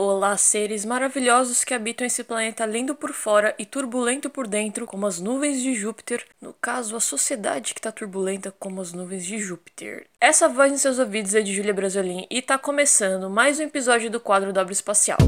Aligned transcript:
Olá, 0.00 0.36
seres 0.36 0.84
maravilhosos 0.84 1.64
que 1.64 1.74
habitam 1.74 2.06
esse 2.06 2.22
planeta 2.22 2.64
lindo 2.64 2.94
por 2.94 3.12
fora 3.12 3.52
e 3.58 3.66
turbulento 3.66 4.30
por 4.30 4.46
dentro, 4.46 4.86
como 4.86 5.08
as 5.08 5.18
nuvens 5.18 5.60
de 5.60 5.74
Júpiter. 5.74 6.24
No 6.40 6.52
caso, 6.52 6.94
a 6.94 7.00
sociedade 7.00 7.74
que 7.74 7.80
tá 7.80 7.90
turbulenta 7.90 8.54
como 8.60 8.80
as 8.80 8.92
nuvens 8.92 9.26
de 9.26 9.40
Júpiter. 9.40 10.06
Essa 10.20 10.48
voz 10.48 10.72
em 10.72 10.78
seus 10.78 11.00
ouvidos 11.00 11.34
é 11.34 11.40
de 11.40 11.52
Júlia 11.52 11.74
Brasolin 11.74 12.28
e 12.30 12.40
tá 12.40 12.56
começando 12.56 13.28
mais 13.28 13.58
um 13.58 13.64
episódio 13.64 14.08
do 14.08 14.20
quadro 14.20 14.52
Dobro 14.52 14.72
Espacial. 14.72 15.18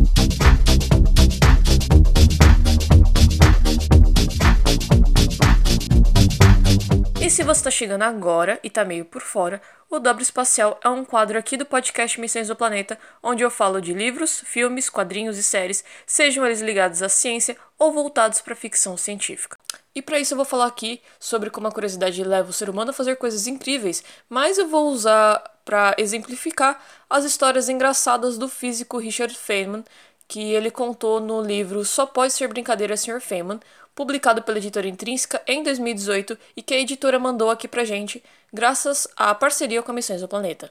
E 7.31 7.33
se 7.33 7.45
você 7.45 7.61
está 7.61 7.71
chegando 7.71 8.03
agora 8.03 8.59
e 8.61 8.69
tá 8.69 8.85
meio 8.85 9.05
por 9.05 9.23
fora, 9.23 9.63
o 9.89 10.01
Dobro 10.01 10.21
Espacial 10.21 10.81
é 10.83 10.89
um 10.89 11.05
quadro 11.05 11.39
aqui 11.39 11.57
do 11.57 11.65
podcast 11.65 12.21
Missões 12.21 12.49
do 12.49 12.57
Planeta, 12.57 12.99
onde 13.23 13.45
eu 13.45 13.51
falo 13.53 13.81
de 13.81 13.93
livros, 13.93 14.43
filmes, 14.45 14.91
quadrinhos 14.91 15.39
e 15.39 15.43
séries, 15.45 15.85
sejam 16.05 16.45
eles 16.45 16.61
ligados 16.61 17.05
à 17.05 17.09
ciência 17.09 17.57
ou 17.79 17.93
voltados 17.93 18.41
para 18.41 18.57
ficção 18.57 18.97
científica. 18.97 19.57
E 19.95 20.03
para 20.03 20.19
isso 20.19 20.33
eu 20.33 20.37
vou 20.37 20.45
falar 20.45 20.67
aqui 20.67 21.01
sobre 21.21 21.51
como 21.51 21.69
a 21.69 21.73
curiosidade 21.73 22.25
leva 22.25 22.51
o 22.51 22.53
ser 22.53 22.69
humano 22.69 22.91
a 22.91 22.93
fazer 22.93 23.15
coisas 23.15 23.47
incríveis, 23.47 24.03
mas 24.29 24.59
eu 24.59 24.67
vou 24.67 24.89
usar 24.89 25.41
para 25.65 25.95
exemplificar 25.99 26.83
as 27.09 27.25
histórias 27.25 27.69
engraçadas 27.69 28.37
do 28.39 28.49
físico 28.49 28.99
Richard 28.99 29.39
Feynman, 29.39 29.85
que 30.31 30.53
ele 30.53 30.71
contou 30.71 31.19
no 31.19 31.43
livro 31.43 31.85
Só 31.85 32.07
Pode 32.07 32.33
Ser 32.33 32.47
Brincadeira, 32.47 32.97
Sr. 32.97 33.21
Feynman, 33.21 33.59
publicado 33.95 34.43
pela 34.43 34.59
editora 34.59 34.89
Intrínseca 34.89 35.43
em 35.47 35.63
2018 35.63 36.39
e 36.57 36.63
que 36.63 36.75
a 36.75 36.79
editora 36.79 37.19
mandou 37.19 37.51
aqui 37.51 37.69
pra 37.69 37.85
gente, 37.85 38.23
graças 38.53 39.07
à 39.17 39.35
parceria 39.35 39.83
com 39.83 39.91
a 39.91 39.95
Missões 39.95 40.21
do 40.21 40.29
Planeta. 40.29 40.71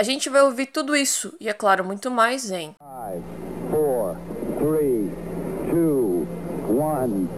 A 0.00 0.04
gente 0.04 0.30
vai 0.30 0.42
ouvir 0.42 0.66
tudo 0.66 0.94
isso 0.94 1.34
e, 1.40 1.48
é 1.48 1.52
claro, 1.52 1.84
muito 1.84 2.08
mais 2.08 2.52
em. 2.52 2.76
Five, 2.78 3.24
four, 3.68 4.16
three, 4.58 5.10
two, 5.68 6.24
one, 6.68 7.28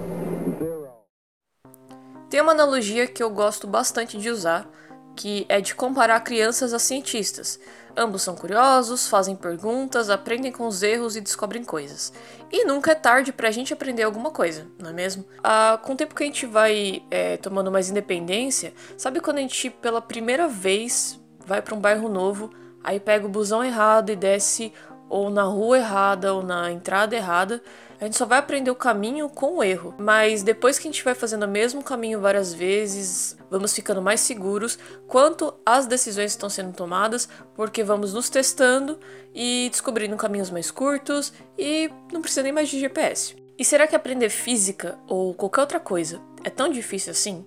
Tem 2.29 2.41
uma 2.41 2.53
analogia 2.53 3.07
que 3.07 3.23
eu 3.23 3.31
gosto 3.31 3.67
bastante 3.67 4.19
de 4.19 4.29
usar, 4.29 4.69
que 5.17 5.47
é 5.49 5.61
de 5.61 5.75
comparar 5.75 6.21
crianças 6.21 6.73
a 6.73 6.79
cientistas. 6.79 7.61
Ambos 7.97 8.23
são 8.23 8.35
curiosos, 8.35 9.09
fazem 9.09 9.35
perguntas, 9.35 10.11
aprendem 10.11 10.53
com 10.53 10.67
os 10.67 10.83
erros 10.83 11.17
e 11.17 11.21
descobrem 11.21 11.65
coisas. 11.65 12.13
E 12.51 12.65
nunca 12.65 12.93
é 12.93 12.95
tarde 12.95 13.33
pra 13.33 13.51
gente 13.51 13.73
aprender 13.73 14.03
alguma 14.03 14.31
coisa, 14.31 14.67
não 14.79 14.91
é 14.91 14.93
mesmo? 14.93 15.25
Ah, 15.43 15.79
com 15.83 15.93
o 15.93 15.97
tempo 15.97 16.15
que 16.15 16.23
a 16.23 16.27
gente 16.27 16.47
vai 16.47 17.03
é, 17.11 17.37
tomando 17.37 17.71
mais 17.71 17.91
independência, 17.91 18.73
sabe 18.97 19.21
quando 19.21 19.39
a 19.39 19.43
gente 19.43 19.71
pela 19.71 20.01
primeira 20.01 20.47
vez 20.47 21.21
vai 21.45 21.61
para 21.61 21.75
um 21.75 21.81
bairro 21.81 22.09
novo, 22.09 22.51
aí 22.83 23.01
pega 23.01 23.27
o 23.27 23.29
busão 23.29 23.65
errado 23.65 24.11
e 24.11 24.17
desce 24.17 24.73
ou 25.09 25.29
na 25.29 25.43
rua 25.43 25.79
errada 25.79 26.33
ou 26.33 26.43
na 26.43 26.71
entrada 26.71 27.17
errada, 27.17 27.61
a 28.01 28.05
gente 28.05 28.17
só 28.17 28.25
vai 28.25 28.39
aprender 28.39 28.71
o 28.71 28.75
caminho 28.75 29.29
com 29.29 29.59
o 29.59 29.63
erro. 29.63 29.95
Mas 29.99 30.43
depois 30.43 30.79
que 30.79 30.89
a 30.89 30.91
gente 30.91 31.05
vai 31.05 31.15
fazendo 31.15 31.43
o 31.43 31.49
mesmo 31.49 31.83
caminho 31.83 32.19
várias 32.19 32.55
vezes, 32.55 33.37
vamos 33.51 33.75
ficando 33.75 34.01
mais 34.01 34.21
seguros 34.21 34.79
quanto 35.07 35.53
as 35.67 35.87
decisões 35.87 36.33
estão 36.33 36.49
sendo 36.49 36.73
tomadas, 36.73 37.29
porque 37.55 37.85
vamos 37.85 38.15
nos 38.15 38.31
testando 38.31 38.99
e 39.35 39.69
descobrindo 39.71 40.17
caminhos 40.17 40.51
mais 40.51 40.71
curtos 40.71 41.31
e 41.59 41.91
não 42.11 42.23
precisa 42.23 42.43
nem 42.43 42.53
mais 42.53 42.71
de 42.71 42.81
GPS. 42.81 43.37
E 43.59 43.65
será 43.65 43.87
que 43.87 43.95
aprender 43.95 44.31
física 44.31 44.99
ou 45.07 45.35
qualquer 45.35 45.61
outra 45.61 45.79
coisa 45.79 46.23
é 46.43 46.49
tão 46.49 46.71
difícil 46.71 47.11
assim? 47.11 47.45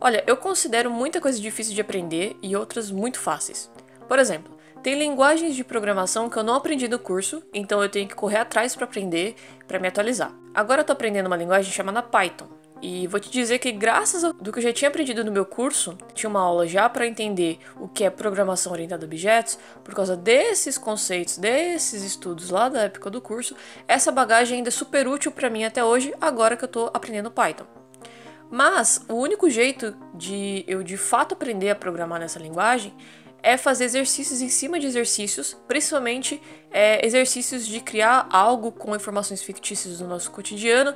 Olha, 0.00 0.24
eu 0.26 0.36
considero 0.36 0.90
muita 0.90 1.20
coisa 1.20 1.40
difícil 1.40 1.74
de 1.74 1.80
aprender 1.80 2.36
e 2.42 2.56
outras 2.56 2.90
muito 2.90 3.20
fáceis. 3.20 3.70
Por 4.08 4.18
exemplo, 4.18 4.55
tem 4.86 4.96
linguagens 4.96 5.56
de 5.56 5.64
programação 5.64 6.30
que 6.30 6.36
eu 6.36 6.44
não 6.44 6.54
aprendi 6.54 6.86
no 6.86 6.96
curso, 6.96 7.42
então 7.52 7.82
eu 7.82 7.88
tenho 7.88 8.06
que 8.06 8.14
correr 8.14 8.36
atrás 8.36 8.76
para 8.76 8.84
aprender, 8.84 9.34
para 9.66 9.80
me 9.80 9.88
atualizar. 9.88 10.32
Agora 10.54 10.82
eu 10.82 10.84
tô 10.84 10.92
aprendendo 10.92 11.26
uma 11.26 11.36
linguagem 11.36 11.72
chamada 11.72 12.00
Python. 12.00 12.46
E 12.80 13.04
vou 13.08 13.18
te 13.18 13.28
dizer 13.28 13.58
que 13.58 13.72
graças 13.72 14.22
ao 14.22 14.32
do 14.32 14.52
que 14.52 14.60
eu 14.60 14.62
já 14.62 14.72
tinha 14.72 14.88
aprendido 14.88 15.24
no 15.24 15.32
meu 15.32 15.44
curso, 15.44 15.98
tinha 16.14 16.30
uma 16.30 16.38
aula 16.38 16.68
já 16.68 16.88
para 16.88 17.04
entender 17.04 17.58
o 17.80 17.88
que 17.88 18.04
é 18.04 18.10
programação 18.10 18.70
orientada 18.70 19.04
a 19.04 19.08
objetos, 19.08 19.58
por 19.82 19.92
causa 19.92 20.16
desses 20.16 20.78
conceitos, 20.78 21.36
desses 21.36 22.04
estudos 22.04 22.50
lá 22.50 22.68
da 22.68 22.82
época 22.82 23.10
do 23.10 23.20
curso, 23.20 23.56
essa 23.88 24.12
bagagem 24.12 24.58
ainda 24.58 24.68
é 24.68 24.70
super 24.70 25.08
útil 25.08 25.32
para 25.32 25.50
mim 25.50 25.64
até 25.64 25.84
hoje, 25.84 26.14
agora 26.20 26.56
que 26.56 26.62
eu 26.62 26.68
tô 26.68 26.92
aprendendo 26.94 27.28
Python. 27.28 27.66
Mas 28.48 29.04
o 29.08 29.14
único 29.14 29.50
jeito 29.50 29.96
de 30.14 30.64
eu 30.68 30.84
de 30.84 30.96
fato 30.96 31.32
aprender 31.32 31.70
a 31.70 31.74
programar 31.74 32.20
nessa 32.20 32.38
linguagem 32.38 32.94
é 33.46 33.56
fazer 33.56 33.84
exercícios 33.84 34.42
em 34.42 34.48
cima 34.48 34.80
de 34.80 34.88
exercícios, 34.88 35.56
principalmente 35.68 36.42
é, 36.68 37.06
exercícios 37.06 37.64
de 37.64 37.78
criar 37.78 38.26
algo 38.28 38.72
com 38.72 38.96
informações 38.96 39.40
fictícias 39.40 39.98
do 39.98 40.04
nosso 40.08 40.32
cotidiano, 40.32 40.92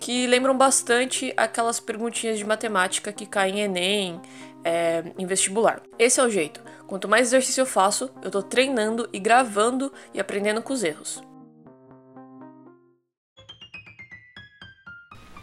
que 0.00 0.26
lembram 0.26 0.58
bastante 0.58 1.32
aquelas 1.36 1.78
perguntinhas 1.78 2.38
de 2.38 2.44
matemática 2.44 3.12
que 3.12 3.24
caem 3.24 3.60
em 3.60 3.62
Enem, 3.62 4.20
é, 4.64 5.04
em 5.16 5.24
vestibular. 5.26 5.80
Esse 5.96 6.18
é 6.18 6.24
o 6.24 6.28
jeito. 6.28 6.60
Quanto 6.88 7.08
mais 7.08 7.28
exercício 7.28 7.60
eu 7.60 7.66
faço, 7.66 8.10
eu 8.20 8.26
estou 8.26 8.42
treinando 8.42 9.08
e 9.12 9.20
gravando 9.20 9.92
e 10.12 10.18
aprendendo 10.18 10.60
com 10.60 10.72
os 10.72 10.82
erros. 10.82 11.22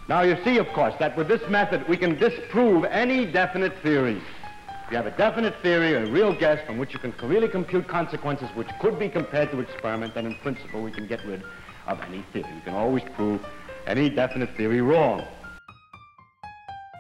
Now 0.10 0.26
you 0.26 0.36
see, 0.44 0.60
of 0.60 0.70
course, 0.74 0.94
that 1.00 1.18
with 1.18 1.28
this 1.28 1.48
method 1.50 1.86
we 1.90 1.96
can 1.96 2.16
disprove 2.16 2.86
any 2.92 3.26
definite. 3.26 3.74
If 4.86 4.92
you 4.92 4.98
have 4.98 5.08
a 5.08 5.18
definite 5.18 5.56
theory, 5.62 5.96
or 5.96 6.04
a 6.04 6.08
real 6.08 6.34
guess 6.34 6.60
from 6.66 6.78
which 6.78 6.94
you 6.94 7.00
can 7.00 7.14
really 7.24 7.48
compute 7.48 7.88
consequences 7.88 8.50
which 8.54 8.68
could 8.82 9.00
be 9.00 9.08
compared 9.08 9.50
to 9.52 9.62
experiment, 9.62 10.14
then 10.14 10.26
in 10.26 10.36
principle 10.36 10.84
we 10.84 10.92
can 10.92 11.08
get 11.08 11.24
rid 11.26 11.42
of 11.88 12.02
any 12.02 12.24
theory. 12.34 12.52
We 12.54 12.62
can 12.62 12.76
always 12.76 13.04
prove 13.16 13.42
any 13.88 14.10
definite 14.10 14.56
theory 14.58 14.82
wrong. 14.82 15.24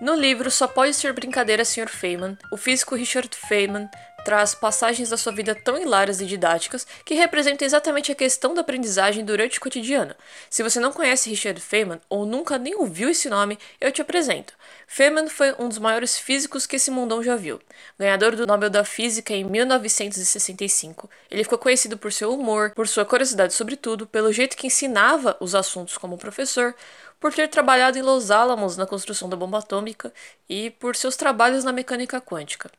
No 0.01 0.16
livro 0.16 0.49
Só 0.49 0.67
Pode 0.67 0.94
Ser 0.94 1.13
Brincadeira, 1.13 1.63
Sr. 1.63 1.88
Feynman, 1.88 2.38
o 2.51 2.57
físico 2.57 2.95
Richard 2.95 3.35
Feynman 3.35 3.89
traz 4.23 4.56
passagens 4.56 5.09
da 5.09 5.17
sua 5.17 5.31
vida 5.31 5.53
tão 5.53 5.78
hilárias 5.78 6.22
e 6.22 6.25
didáticas 6.25 6.88
que 7.06 7.13
representam 7.13 7.66
exatamente 7.66 8.11
a 8.11 8.16
questão 8.16 8.53
da 8.53 8.61
aprendizagem 8.61 9.25
durante 9.25 9.57
o 9.57 9.61
cotidiano. 9.61 10.16
Se 10.50 10.63
você 10.63 10.79
não 10.79 10.91
conhece 10.91 11.29
Richard 11.29 11.59
Feynman 11.59 12.01
ou 12.09 12.25
nunca 12.25 12.57
nem 12.57 12.75
ouviu 12.75 13.09
esse 13.09 13.29
nome, 13.29 13.57
eu 13.79 13.91
te 13.91 14.01
apresento. 14.01 14.53
Feynman 14.88 15.28
foi 15.28 15.56
um 15.59 15.67
dos 15.67 15.79
maiores 15.79 16.17
físicos 16.17 16.66
que 16.66 16.75
esse 16.75 16.91
mundão 16.91 17.23
já 17.23 17.35
viu. 17.35 17.59
Ganhador 17.97 18.35
do 18.35 18.47
Nobel 18.47 18.69
da 18.69 18.83
Física 18.83 19.33
em 19.33 19.44
1965, 19.44 21.09
ele 21.29 21.44
ficou 21.44 21.57
conhecido 21.57 21.97
por 21.97 22.12
seu 22.12 22.33
humor, 22.33 22.72
por 22.72 22.88
sua 22.88 23.06
curiosidade 23.06 23.53
sobre 23.53 23.75
tudo, 23.75 24.07
pelo 24.07 24.31
jeito 24.31 24.56
que 24.56 24.67
ensinava 24.67 25.38
os 25.39 25.56
assuntos 25.56 25.97
como 25.97 26.17
professor, 26.17 26.75
por 27.19 27.33
ter 27.33 27.47
trabalhado 27.47 27.97
em 27.97 28.01
Los 28.01 28.31
Alamos 28.31 28.75
na 28.75 28.85
construção 28.85 29.29
da 29.29 29.38
bomba 29.38 29.59
atômica 29.59 30.13
e 30.50 30.69
por 30.72 30.95
seus 30.95 31.16
trabalhos 31.16 31.63
na 31.63 31.72
mecânica 31.72 32.19
quântica. 32.19 32.69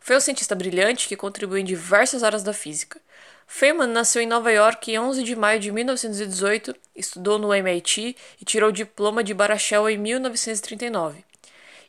Foi 0.00 0.16
um 0.16 0.20
cientista 0.20 0.54
brilhante 0.54 1.08
que 1.08 1.16
contribuiu 1.16 1.60
em 1.60 1.64
diversas 1.64 2.22
áreas 2.22 2.42
da 2.42 2.52
física. 2.52 3.00
Feynman 3.46 3.88
nasceu 3.88 4.22
em 4.22 4.26
Nova 4.26 4.50
York 4.50 4.90
em 4.90 4.98
11 4.98 5.22
de 5.22 5.36
maio 5.36 5.60
de 5.60 5.70
1918, 5.70 6.74
estudou 6.96 7.38
no 7.38 7.52
MIT 7.52 8.16
e 8.40 8.44
tirou 8.44 8.70
o 8.70 8.72
diploma 8.72 9.22
de 9.22 9.34
Barachel 9.34 9.88
em 9.90 9.98
1939. 9.98 11.24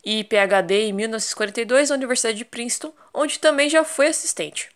E 0.04 0.24
PhD 0.26 0.90
em 0.90 0.94
1942 0.94 1.90
na 1.90 1.96
Universidade 1.96 2.38
de 2.38 2.46
Princeton, 2.46 2.94
onde 3.14 3.40
também 3.40 3.70
já 3.70 3.84
foi 3.84 4.08
assistente. 4.08 4.70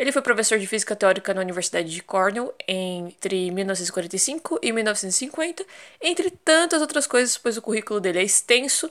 Ele 0.00 0.12
foi 0.12 0.22
professor 0.22 0.58
de 0.58 0.66
física 0.66 0.96
teórica 0.96 1.34
na 1.34 1.42
Universidade 1.42 1.90
de 1.90 2.02
Cornell 2.02 2.54
entre 2.66 3.50
1945 3.50 4.58
e 4.62 4.72
1950, 4.72 5.62
entre 6.00 6.30
tantas 6.30 6.80
outras 6.80 7.06
coisas, 7.06 7.36
pois 7.36 7.58
o 7.58 7.60
currículo 7.60 8.00
dele 8.00 8.18
é 8.18 8.22
extenso, 8.22 8.90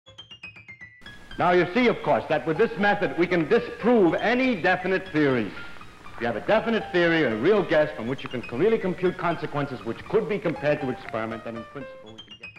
Now, 1.39 1.51
you 1.51 1.65
see, 1.73 1.87
of 1.87 1.97
course, 2.03 2.23
that 2.29 2.45
with 2.45 2.59
this 2.59 2.77
method 2.77 3.17
we 3.17 3.25
can 3.25 3.49
disprove 3.49 4.13
any 4.13 4.55
definite 4.61 5.09
theory. 5.11 5.51
You 6.21 6.27
have 6.27 6.35
a 6.35 6.45
definite 6.45 6.83
theory, 6.91 7.23
a 7.23 7.35
real 7.35 7.63
guess 7.63 7.89
from 7.95 8.07
which 8.07 8.23
you 8.23 8.29
can 8.29 8.41
really 8.55 8.77
compute 8.77 9.17
consequences 9.17 9.83
which 9.83 9.97
could 10.09 10.29
be 10.29 10.37
compared 10.37 10.79
to 10.81 10.91
experiment, 10.91 11.41
and 11.47 11.57
in 11.57 11.63
principle 11.73 12.13
we 12.13 12.19
can. 12.19 12.49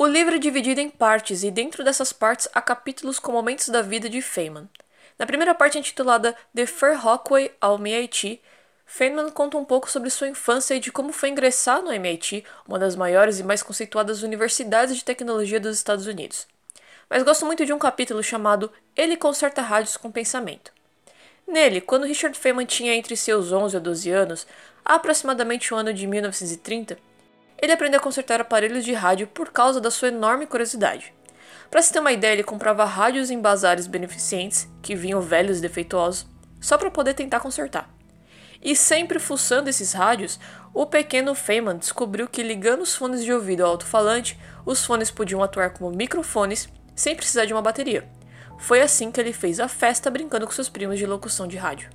O 0.00 0.06
livro 0.06 0.34
é 0.34 0.38
dividido 0.38 0.80
em 0.80 0.90
partes 0.90 1.44
e 1.44 1.50
dentro 1.50 1.84
dessas 1.84 2.12
partes 2.12 2.48
há 2.52 2.60
capítulos 2.60 3.20
com 3.20 3.30
momentos 3.30 3.68
da 3.68 3.82
vida 3.82 4.10
de 4.10 4.20
Feynman. 4.20 4.68
Na 5.16 5.24
primeira 5.24 5.54
parte 5.54 5.78
intitulada 5.78 6.36
The 6.54 6.66
Fair 6.66 7.06
Hawkway 7.06 7.52
ao 7.60 7.78
MIT, 7.78 8.42
Feynman 8.84 9.30
conta 9.30 9.56
um 9.56 9.64
pouco 9.64 9.88
sobre 9.88 10.10
sua 10.10 10.28
infância 10.28 10.74
e 10.74 10.80
de 10.80 10.90
como 10.90 11.12
foi 11.12 11.28
ingressar 11.28 11.80
no 11.82 11.92
MIT, 11.92 12.44
uma 12.66 12.80
das 12.80 12.96
maiores 12.96 13.38
e 13.38 13.44
mais 13.44 13.62
conceituadas 13.62 14.22
universidades 14.22 14.96
de 14.96 15.04
tecnologia 15.04 15.60
dos 15.60 15.76
Estados 15.76 16.06
Unidos 16.06 16.46
mas 17.08 17.22
gosto 17.22 17.46
muito 17.46 17.64
de 17.64 17.72
um 17.72 17.78
capítulo 17.78 18.22
chamado 18.22 18.70
Ele 18.94 19.16
Conserta 19.16 19.62
Rádios 19.62 19.96
com 19.96 20.10
Pensamento. 20.10 20.72
Nele, 21.46 21.80
quando 21.80 22.06
Richard 22.06 22.36
Feynman 22.36 22.66
tinha 22.66 22.94
entre 22.94 23.16
seus 23.16 23.52
11 23.52 23.76
a 23.76 23.80
12 23.80 24.10
anos, 24.10 24.46
aproximadamente 24.84 25.72
o 25.72 25.76
ano 25.76 25.94
de 25.94 26.06
1930, 26.06 26.98
ele 27.62 27.72
aprendeu 27.72 28.00
a 28.00 28.02
consertar 28.02 28.40
aparelhos 28.40 28.84
de 28.84 28.92
rádio 28.92 29.26
por 29.28 29.50
causa 29.50 29.80
da 29.80 29.90
sua 29.90 30.08
enorme 30.08 30.46
curiosidade. 30.46 31.14
Para 31.70 31.82
se 31.82 31.92
ter 31.92 32.00
uma 32.00 32.12
ideia, 32.12 32.32
ele 32.32 32.42
comprava 32.42 32.84
rádios 32.84 33.30
em 33.30 33.40
bazares 33.40 33.86
beneficentes, 33.86 34.68
que 34.82 34.94
vinham 34.94 35.20
velhos 35.20 35.58
e 35.58 35.62
defeituosos, 35.62 36.26
só 36.60 36.76
para 36.76 36.90
poder 36.90 37.14
tentar 37.14 37.40
consertar. 37.40 37.88
E 38.62 38.74
sempre 38.74 39.18
fuçando 39.18 39.70
esses 39.70 39.92
rádios, 39.92 40.40
o 40.74 40.86
pequeno 40.86 41.34
Feynman 41.34 41.76
descobriu 41.76 42.28
que 42.28 42.42
ligando 42.42 42.82
os 42.82 42.94
fones 42.94 43.24
de 43.24 43.32
ouvido 43.32 43.64
ao 43.64 43.70
alto-falante, 43.70 44.38
os 44.64 44.84
fones 44.84 45.10
podiam 45.10 45.42
atuar 45.42 45.70
como 45.70 45.90
microfones 45.90 46.68
sem 46.96 47.14
precisar 47.14 47.44
de 47.44 47.52
uma 47.52 47.62
bateria. 47.62 48.08
Foi 48.58 48.80
assim 48.80 49.12
que 49.12 49.20
ele 49.20 49.32
fez 49.32 49.60
a 49.60 49.68
festa 49.68 50.10
brincando 50.10 50.46
com 50.46 50.52
seus 50.52 50.68
primos 50.68 50.98
de 50.98 51.06
locução 51.06 51.46
de 51.46 51.56
rádio. 51.56 51.90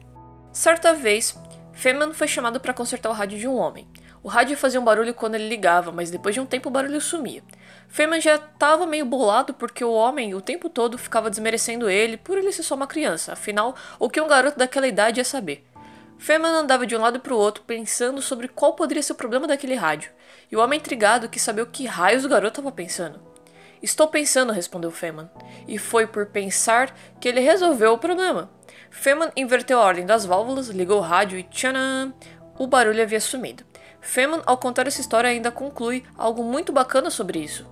Certa 0.54 0.94
vez, 0.94 1.36
Feynman 1.74 2.14
foi 2.14 2.28
chamado 2.28 2.60
para 2.60 2.74
consertar 2.74 3.10
o 3.10 3.14
rádio 3.14 3.40
de 3.40 3.48
um 3.48 3.56
homem. 3.56 3.88
O 4.24 4.28
rádio 4.28 4.56
fazia 4.56 4.80
um 4.80 4.84
barulho 4.84 5.16
quando 5.16 5.34
ele 5.34 5.50
ligava, 5.50 5.92
mas 5.92 6.12
depois 6.12 6.36
de 6.36 6.40
um 6.40 6.46
tempo 6.46 6.70
o 6.70 6.72
barulho 6.72 7.02
sumia. 7.02 7.42
Feynman 7.88 8.22
já 8.22 8.36
estava 8.36 8.86
meio 8.86 9.04
bolado 9.04 9.54
porque 9.54 9.84
o 9.84 9.92
homem 9.92 10.36
o 10.36 10.42
tempo 10.42 10.70
todo 10.70 10.98
ficava 10.98 11.30
desmerecendo 11.30 11.90
ele 11.90 12.18
por 12.18 12.38
ele 12.38 12.52
ser 12.52 12.62
só 12.62 12.76
uma 12.76 12.86
criança. 12.86 13.34
Afinal, 13.34 13.76
o 13.98 14.10
que 14.10 14.22
um 14.22 14.28
garoto 14.28 14.60
daquela 14.60 14.88
idade 14.88 15.20
ia 15.20 15.26
saber? 15.26 15.66
Feynman 16.20 16.52
andava 16.52 16.86
de 16.86 16.96
um 16.96 17.02
lado 17.02 17.20
para 17.20 17.34
o 17.34 17.38
outro 17.38 17.64
pensando 17.66 18.22
sobre 18.22 18.48
qual 18.48 18.74
poderia 18.74 19.02
ser 19.02 19.14
o 19.14 19.16
problema 19.16 19.48
daquele 19.48 19.74
rádio. 19.74 20.12
E 20.52 20.56
o 20.56 20.60
homem 20.60 20.78
intrigado 20.78 21.28
quis 21.28 21.42
saber 21.42 21.64
o 21.64 21.66
que 21.66 21.88
raios 21.88 22.24
o 22.24 22.30
garoto 22.30 22.60
estava 22.60 22.72
pensando. 22.72 23.31
Estou 23.82 24.08
pensando, 24.08 24.54
respondeu 24.54 24.92
Feynman. 24.92 25.30
E 25.68 25.78
foi 25.78 26.06
por 26.06 26.28
pensar 26.28 26.96
que 27.20 27.28
ele 27.28 27.40
resolveu 27.40 27.94
o 27.94 27.98
problema. 27.98 28.50
Feynman 28.92 29.32
inverteu 29.36 29.80
a 29.80 29.84
ordem 29.84 30.06
das 30.06 30.26
válvulas, 30.26 30.68
ligou 30.68 31.00
o 31.00 31.02
rádio 31.02 31.40
e 31.40 31.44
tchanã! 31.44 32.14
O 32.60 32.68
barulho 32.68 33.02
havia 33.02 33.20
sumido. 33.20 33.64
Feynman, 34.00 34.42
ao 34.46 34.58
contar 34.58 34.88
essa 34.88 35.02
história, 35.02 35.30
ainda 35.30 35.52
conclui 35.52 36.04
algo 36.18 36.44
muito 36.44 36.72
bacana 36.72 37.10
sobre 37.10 37.40
isso. 37.40 37.66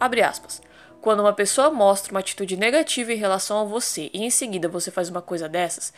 Abre 0.00 0.22
aspas. 0.22 0.60
Quando 1.00 1.20
uma 1.20 1.34
pessoa 1.34 1.70
mostra 1.70 2.12
uma 2.12 2.20
atitude 2.20 2.56
negativa 2.56 3.12
em 3.12 3.16
relação 3.16 3.60
a 3.60 3.64
você 3.64 4.10
e 4.12 4.24
em 4.24 4.30
seguida 4.30 4.68
você 4.68 4.90
faz 4.90 5.10
uma 5.10 5.20
coisa 5.20 5.48
dessas, 5.48 5.92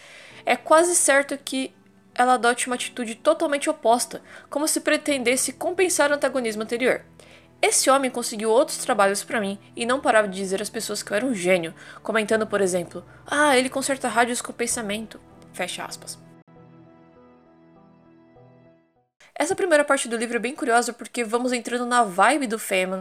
é 0.45 0.57
quase 0.57 0.97
certo 0.97 1.39
que 1.39 1.73
ela 2.15 2.35
adote 2.35 2.67
uma 2.67 2.75
atitude 2.75 3.15
totalmente 3.15 3.71
oposta, 3.71 4.23
como 4.51 4.67
se 4.67 4.81
pretendesse 4.81 5.53
compensar 5.53 6.11
o 6.11 6.15
antagonismo 6.15 6.63
anterior. 6.63 7.05
Esse 7.67 7.91
homem 7.91 8.13
conseguiu 8.13 8.49
outros 8.49 8.79
trabalhos 8.79 9.25
para 9.25 9.41
mim 9.41 9.59
e 9.75 9.85
não 9.85 10.01
parava 10.01 10.29
de 10.29 10.37
dizer 10.37 10.63
às 10.63 10.71
pessoas 10.71 11.03
que 11.03 11.11
eu 11.11 11.17
era 11.17 11.27
um 11.27 11.35
gênio, 11.35 11.75
comentando, 12.01 12.47
por 12.47 12.61
exemplo, 12.61 13.05
ah, 13.27 13.59
ele 13.59 13.69
conserta 13.69 14.07
rádios 14.07 14.41
com 14.41 14.53
pensamento. 14.53 15.21
Fecha 15.53 15.85
aspas. 15.85 16.17
Essa 19.35 19.57
primeira 19.57 19.85
parte 19.85 20.09
do 20.09 20.17
livro 20.17 20.37
é 20.37 20.39
bem 20.39 20.55
curiosa 20.55 20.93
porque 20.93 21.25
vamos 21.25 21.53
entrando 21.53 21.85
na 21.85 22.05
vibe 22.05 22.47
do 22.47 22.57
Feynman, 22.57 23.01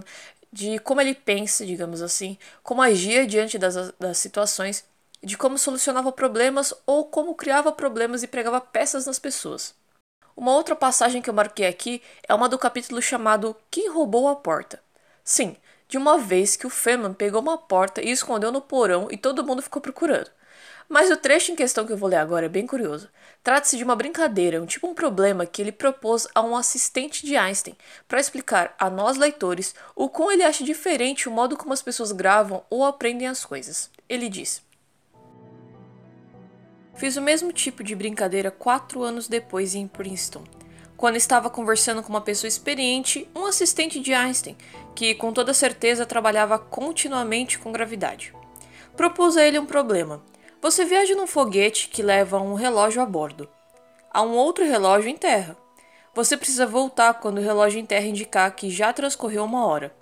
de 0.52 0.80
como 0.80 1.00
ele 1.00 1.14
pensa, 1.14 1.64
digamos 1.64 2.02
assim, 2.02 2.36
como 2.64 2.82
agia 2.82 3.28
diante 3.28 3.60
das, 3.60 3.92
das 4.00 4.18
situações, 4.18 4.84
de 5.22 5.38
como 5.38 5.60
solucionava 5.60 6.12
problemas 6.12 6.74
ou 6.88 7.06
como 7.06 7.36
criava 7.36 7.72
problemas 7.72 8.24
e 8.24 8.28
pregava 8.28 8.60
peças 8.60 9.06
nas 9.06 9.20
pessoas. 9.20 9.76
Uma 10.36 10.52
outra 10.52 10.76
passagem 10.76 11.22
que 11.22 11.30
eu 11.30 11.34
marquei 11.34 11.66
aqui 11.66 12.02
é 12.28 12.34
uma 12.34 12.50
do 12.50 12.60
capítulo 12.60 13.02
chamado 13.02 13.56
Quem 13.72 13.90
roubou 13.90 14.28
a 14.28 14.36
porta? 14.36 14.82
Sim, 15.24 15.56
de 15.88 15.98
uma 15.98 16.18
vez 16.18 16.58
que 16.58 16.68
o 16.68 16.70
Feynman 16.70 17.14
pegou 17.14 17.42
uma 17.42 17.58
porta 17.58 18.02
e 18.02 18.12
escondeu 18.12 18.52
no 18.52 18.60
porão 18.60 19.08
e 19.10 19.16
todo 19.16 19.46
mundo 19.46 19.62
ficou 19.62 19.82
procurando. 19.82 20.30
Mas 20.90 21.10
o 21.10 21.16
trecho 21.16 21.54
em 21.54 21.56
questão 21.56 21.86
que 21.86 21.94
eu 21.94 21.98
vou 21.98 22.10
ler 22.10 22.18
agora 22.18 22.48
é 22.48 22.50
bem 22.50 22.68
curioso. 22.68 23.08
Trata-se 23.42 23.78
de 23.78 23.84
uma 23.86 23.96
brincadeira, 23.96 24.62
um 24.62 24.66
tipo 24.66 24.88
um 24.88 24.94
problema 24.94 25.46
que 25.46 25.62
ele 25.62 25.72
propôs 25.72 26.28
a 26.36 26.42
um 26.42 26.58
assistente 26.58 27.26
de 27.26 27.38
Einstein 27.38 27.78
para 28.06 28.20
explicar 28.20 28.76
a 28.78 28.90
nós 28.90 29.16
leitores 29.16 29.74
o 29.96 30.10
quão 30.10 30.34
ele 30.34 30.44
acha 30.44 30.66
diferente 30.66 31.30
o 31.30 31.32
modo 31.32 31.56
como 31.56 31.72
as 31.72 31.82
pessoas 31.82 32.12
gravam 32.12 32.62
ou 32.70 32.84
aprendem 32.84 33.30
as 33.30 33.46
coisas. 33.46 33.90
Ele 34.10 34.28
diz: 34.28 34.62
Fiz 36.96 37.18
o 37.18 37.22
mesmo 37.22 37.52
tipo 37.52 37.84
de 37.84 37.94
brincadeira 37.94 38.50
quatro 38.50 39.04
anos 39.04 39.28
depois 39.28 39.76
em 39.76 39.86
Princeton, 39.86 40.44
quando 40.96 41.18
estava 41.18 41.50
conversando 41.50 42.02
com 42.02 42.10
uma 42.10 42.22
pessoa 42.22 42.48
experiente, 42.48 43.28
um 43.36 43.46
assistente 43.46 44.00
de 44.00 44.14
Einstein, 44.14 44.56
que 44.96 45.14
com 45.14 45.34
toda 45.34 45.54
certeza 45.54 46.06
trabalhava 46.06 46.58
continuamente 46.58 47.60
com 47.60 47.72
gravidade. 47.72 48.34
Propus 48.96 49.36
a 49.36 49.46
ele 49.46 49.60
um 49.60 49.66
problema. 49.66 50.24
Você 50.62 50.86
viaja 50.86 51.14
num 51.16 51.28
foguete 51.28 51.90
que 51.90 52.02
leva 52.02 52.40
um 52.40 52.54
relógio 52.54 53.02
a 53.02 53.06
bordo. 53.06 53.50
Há 54.10 54.22
um 54.22 54.32
outro 54.32 54.64
relógio 54.64 55.10
em 55.10 55.18
terra. 55.18 55.58
Você 56.14 56.38
precisa 56.38 56.66
voltar 56.66 57.16
quando 57.16 57.40
o 57.40 57.44
relógio 57.44 57.78
em 57.78 57.86
terra 57.86 58.06
indicar 58.06 58.56
que 58.56 58.70
já 58.70 58.94
transcorreu 58.94 59.44
uma 59.44 59.66
hora. 59.68 59.94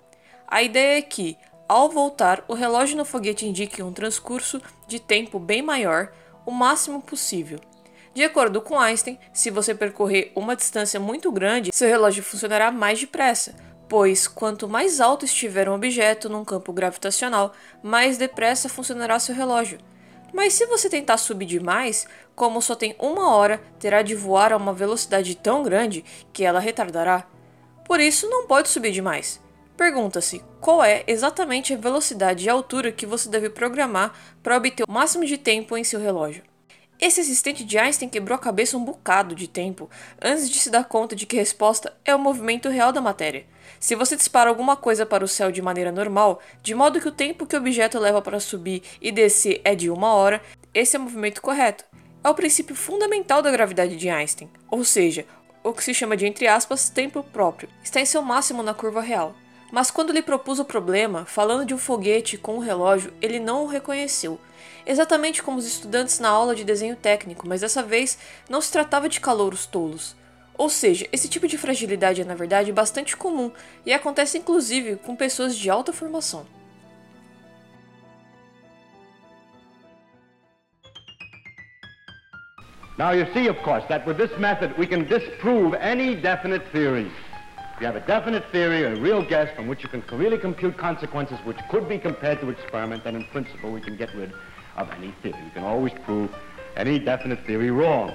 A 0.46 0.62
ideia 0.62 0.98
é 0.98 1.02
que, 1.02 1.36
ao 1.68 1.88
voltar, 1.88 2.44
o 2.46 2.54
relógio 2.54 2.96
no 2.96 3.04
foguete 3.04 3.46
indique 3.46 3.82
um 3.82 3.92
transcurso 3.92 4.62
de 4.86 5.00
tempo 5.00 5.40
bem 5.40 5.60
maior 5.60 6.12
o 6.46 6.50
máximo 6.50 7.00
possível. 7.00 7.58
De 8.14 8.22
acordo 8.22 8.60
com 8.60 8.78
Einstein, 8.78 9.18
se 9.32 9.50
você 9.50 9.74
percorrer 9.74 10.30
uma 10.36 10.54
distância 10.54 11.00
muito 11.00 11.32
grande, 11.32 11.70
seu 11.72 11.88
relógio 11.88 12.22
funcionará 12.22 12.70
mais 12.70 13.00
depressa, 13.00 13.54
pois 13.88 14.28
quanto 14.28 14.68
mais 14.68 15.00
alto 15.00 15.24
estiver 15.24 15.68
um 15.68 15.74
objeto 15.74 16.28
num 16.28 16.44
campo 16.44 16.72
gravitacional, 16.72 17.52
mais 17.82 18.16
depressa 18.16 18.68
funcionará 18.68 19.18
seu 19.18 19.34
relógio. 19.34 19.78
Mas 20.32 20.54
se 20.54 20.66
você 20.66 20.88
tentar 20.88 21.16
subir 21.16 21.46
demais, 21.46 22.06
como 22.34 22.60
só 22.62 22.74
tem 22.74 22.96
uma 22.98 23.34
hora, 23.34 23.62
terá 23.78 24.02
de 24.02 24.14
voar 24.14 24.52
a 24.52 24.56
uma 24.56 24.72
velocidade 24.72 25.36
tão 25.36 25.62
grande 25.62 26.04
que 26.32 26.44
ela 26.44 26.58
retardará. 26.58 27.24
Por 27.84 28.00
isso, 28.00 28.28
não 28.28 28.46
pode 28.46 28.68
subir 28.68 28.90
demais. 28.90 29.40
Pergunta-se 29.76 30.42
qual 30.60 30.84
é 30.84 31.02
exatamente 31.06 31.74
a 31.74 31.76
velocidade 31.76 32.46
e 32.46 32.48
altura 32.48 32.92
que 32.92 33.06
você 33.06 33.28
deve 33.28 33.50
programar 33.50 34.14
para 34.42 34.56
obter 34.56 34.84
o 34.88 34.92
máximo 34.92 35.24
de 35.24 35.36
tempo 35.36 35.76
em 35.76 35.82
seu 35.82 36.00
relógio. 36.00 36.44
Esse 37.00 37.20
assistente 37.20 37.64
de 37.64 37.76
Einstein 37.76 38.08
quebrou 38.08 38.36
a 38.36 38.38
cabeça 38.38 38.76
um 38.76 38.84
bocado 38.84 39.34
de 39.34 39.48
tempo 39.48 39.90
antes 40.22 40.48
de 40.48 40.60
se 40.60 40.70
dar 40.70 40.84
conta 40.84 41.16
de 41.16 41.26
que 41.26 41.36
a 41.36 41.40
resposta 41.40 41.92
é 42.04 42.14
o 42.14 42.18
movimento 42.20 42.68
real 42.68 42.92
da 42.92 43.00
matéria. 43.00 43.44
Se 43.80 43.96
você 43.96 44.14
dispara 44.14 44.48
alguma 44.48 44.76
coisa 44.76 45.04
para 45.04 45.24
o 45.24 45.28
céu 45.28 45.50
de 45.50 45.60
maneira 45.60 45.90
normal, 45.90 46.40
de 46.62 46.72
modo 46.72 47.00
que 47.00 47.08
o 47.08 47.12
tempo 47.12 47.44
que 47.44 47.56
o 47.56 47.58
objeto 47.58 47.98
leva 47.98 48.22
para 48.22 48.38
subir 48.38 48.80
e 49.02 49.10
descer 49.10 49.60
é 49.64 49.74
de 49.74 49.90
uma 49.90 50.14
hora, 50.14 50.40
esse 50.72 50.94
é 50.94 50.98
o 51.00 51.02
movimento 51.02 51.42
correto. 51.42 51.84
É 52.22 52.28
o 52.28 52.34
princípio 52.34 52.76
fundamental 52.76 53.42
da 53.42 53.50
gravidade 53.50 53.96
de 53.96 54.08
Einstein, 54.08 54.48
ou 54.70 54.84
seja, 54.84 55.26
o 55.64 55.72
que 55.72 55.82
se 55.82 55.92
chama 55.92 56.16
de 56.16 56.26
entre 56.26 56.46
aspas 56.46 56.88
tempo 56.88 57.24
próprio, 57.24 57.68
está 57.82 58.00
em 58.00 58.06
seu 58.06 58.22
máximo 58.22 58.62
na 58.62 58.72
curva 58.72 59.02
real. 59.02 59.34
Mas 59.74 59.90
quando 59.90 60.12
lhe 60.12 60.22
propus 60.22 60.60
o 60.60 60.64
problema, 60.64 61.24
falando 61.24 61.66
de 61.66 61.74
um 61.74 61.78
foguete 61.78 62.38
com 62.38 62.54
um 62.54 62.60
relógio, 62.60 63.12
ele 63.20 63.40
não 63.40 63.64
o 63.64 63.66
reconheceu. 63.66 64.38
Exatamente 64.86 65.42
como 65.42 65.58
os 65.58 65.66
estudantes 65.66 66.20
na 66.20 66.28
aula 66.28 66.54
de 66.54 66.62
desenho 66.62 66.94
técnico, 66.94 67.48
mas 67.48 67.62
dessa 67.62 67.82
vez 67.82 68.16
não 68.48 68.60
se 68.60 68.70
tratava 68.70 69.08
de 69.08 69.18
calouros 69.18 69.66
tolos. 69.66 70.14
Ou 70.56 70.70
seja, 70.70 71.08
esse 71.10 71.28
tipo 71.28 71.48
de 71.48 71.58
fragilidade 71.58 72.20
é 72.20 72.24
na 72.24 72.36
verdade 72.36 72.70
bastante 72.70 73.16
comum 73.16 73.50
e 73.84 73.92
acontece 73.92 74.38
inclusive 74.38 74.94
com 74.94 75.16
pessoas 75.16 75.56
de 75.56 75.68
alta 75.68 75.92
formação. 75.92 76.46
Now 82.96 83.12
you 83.12 83.26
see, 83.34 83.48
of 83.48 83.60
course, 83.64 83.84
that 83.88 84.08
with 84.08 84.18
this 84.18 84.38
method 84.38 84.72
we 84.78 84.86
can 84.86 85.02
disprove 85.02 85.76
any 85.80 86.14
definite. 86.14 86.62
If 87.74 87.80
you 87.80 87.86
have 87.88 87.96
a 87.96 88.06
definite 88.06 88.44
theory, 88.52 88.84
a 88.84 88.94
real 88.94 89.20
guess 89.20 89.52
from 89.56 89.66
which 89.66 89.82
you 89.82 89.88
can 89.88 90.00
really 90.16 90.38
compute 90.38 90.76
consequences 90.78 91.36
which 91.44 91.58
could 91.68 91.88
be 91.88 91.98
compared 91.98 92.38
to 92.40 92.50
experiment, 92.50 93.02
then 93.02 93.16
in 93.16 93.24
principle 93.32 93.72
we 93.72 93.80
can 93.80 93.96
get 93.96 94.14
rid 94.14 94.32
of 94.76 94.88
any 94.92 95.12
theory. 95.22 95.42
We 95.42 95.50
can 95.50 95.64
always 95.64 95.92
prove 96.06 96.30
any 96.76 97.00
definite 97.00 97.44
theory 97.44 97.72
wrong. 97.72 98.12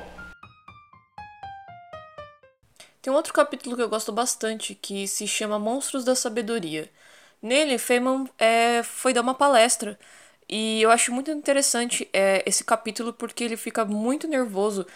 Tem 3.02 3.12
um 3.12 3.18
outro 3.18 3.34
capítulo 3.34 3.76
que 3.76 3.82
eu 3.82 3.90
gosto 3.90 4.14
bastante 4.14 4.74
que 4.76 5.06
se 5.10 5.28
chama 5.28 5.60
Monstros 5.60 6.06
da 6.06 6.16
Sabedoria. 6.16 6.90
Nele, 7.42 7.78
Feynman 7.78 8.30
é, 8.38 8.82
foi 8.82 9.12
dar 9.12 9.20
uma 9.20 9.34
palestra 9.34 10.00
e 10.48 10.82
eu 10.82 10.90
acho 10.90 11.12
muito 11.12 11.32
interessante 11.32 12.08
é, 12.14 12.42
esse 12.46 12.64
capítulo 12.64 13.12
porque 13.12 13.44
ele 13.44 13.58
fica 13.58 13.84
muito 13.84 14.26
nervoso 14.26 14.88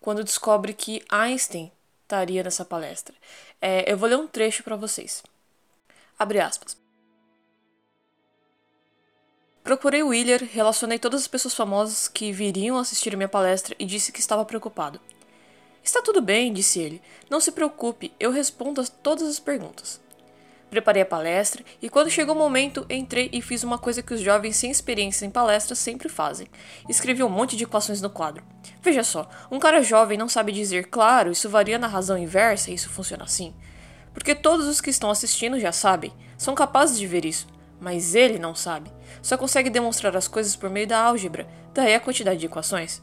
quando 0.00 0.24
descobre 0.24 0.72
que 0.74 1.04
Einstein 1.08 1.70
estaria 2.08 2.42
nessa 2.42 2.64
palestra. 2.64 3.14
É, 3.60 3.92
eu 3.92 3.98
vou 3.98 4.08
ler 4.08 4.16
um 4.16 4.26
trecho 4.26 4.62
para 4.62 4.76
vocês. 4.76 5.22
Abre 6.18 6.40
aspas. 6.40 6.76
Procurei 9.62 10.02
Wheeler, 10.02 10.48
relacionei 10.50 10.98
todas 10.98 11.20
as 11.20 11.28
pessoas 11.28 11.54
famosas 11.54 12.08
que 12.08 12.32
viriam 12.32 12.78
assistir 12.78 13.14
minha 13.14 13.28
palestra 13.28 13.76
e 13.78 13.84
disse 13.84 14.10
que 14.10 14.20
estava 14.20 14.42
preocupado. 14.46 14.98
Está 15.84 16.00
tudo 16.00 16.22
bem, 16.22 16.52
disse 16.52 16.80
ele. 16.80 17.02
Não 17.28 17.40
se 17.40 17.52
preocupe, 17.52 18.10
eu 18.18 18.30
respondo 18.30 18.80
a 18.80 18.86
todas 18.86 19.28
as 19.28 19.38
perguntas. 19.38 20.00
Preparei 20.70 21.02
a 21.02 21.06
palestra 21.06 21.64
e, 21.80 21.88
quando 21.88 22.10
chegou 22.10 22.34
o 22.34 22.38
momento, 22.38 22.84
entrei 22.90 23.30
e 23.32 23.40
fiz 23.40 23.64
uma 23.64 23.78
coisa 23.78 24.02
que 24.02 24.12
os 24.12 24.20
jovens 24.20 24.56
sem 24.56 24.70
experiência 24.70 25.24
em 25.24 25.30
palestras 25.30 25.78
sempre 25.78 26.08
fazem: 26.08 26.46
escrevi 26.88 27.22
um 27.22 27.28
monte 27.28 27.56
de 27.56 27.64
equações 27.64 28.02
no 28.02 28.10
quadro. 28.10 28.44
Veja 28.82 29.02
só, 29.02 29.28
um 29.50 29.58
cara 29.58 29.82
jovem 29.82 30.18
não 30.18 30.28
sabe 30.28 30.52
dizer, 30.52 30.86
claro, 30.86 31.32
isso 31.32 31.48
varia 31.48 31.78
na 31.78 31.86
razão 31.86 32.18
inversa 32.18 32.70
e 32.70 32.74
isso 32.74 32.90
funciona 32.90 33.24
assim. 33.24 33.54
Porque 34.12 34.34
todos 34.34 34.66
os 34.66 34.80
que 34.80 34.90
estão 34.90 35.10
assistindo 35.10 35.58
já 35.58 35.72
sabem, 35.72 36.12
são 36.36 36.54
capazes 36.54 36.98
de 36.98 37.06
ver 37.06 37.24
isso, 37.24 37.46
mas 37.80 38.14
ele 38.14 38.38
não 38.38 38.54
sabe. 38.54 38.92
Só 39.22 39.38
consegue 39.38 39.70
demonstrar 39.70 40.14
as 40.16 40.28
coisas 40.28 40.54
por 40.54 40.68
meio 40.68 40.86
da 40.86 41.00
álgebra, 41.00 41.48
daí 41.72 41.94
a 41.94 42.00
quantidade 42.00 42.40
de 42.40 42.46
equações. 42.46 43.02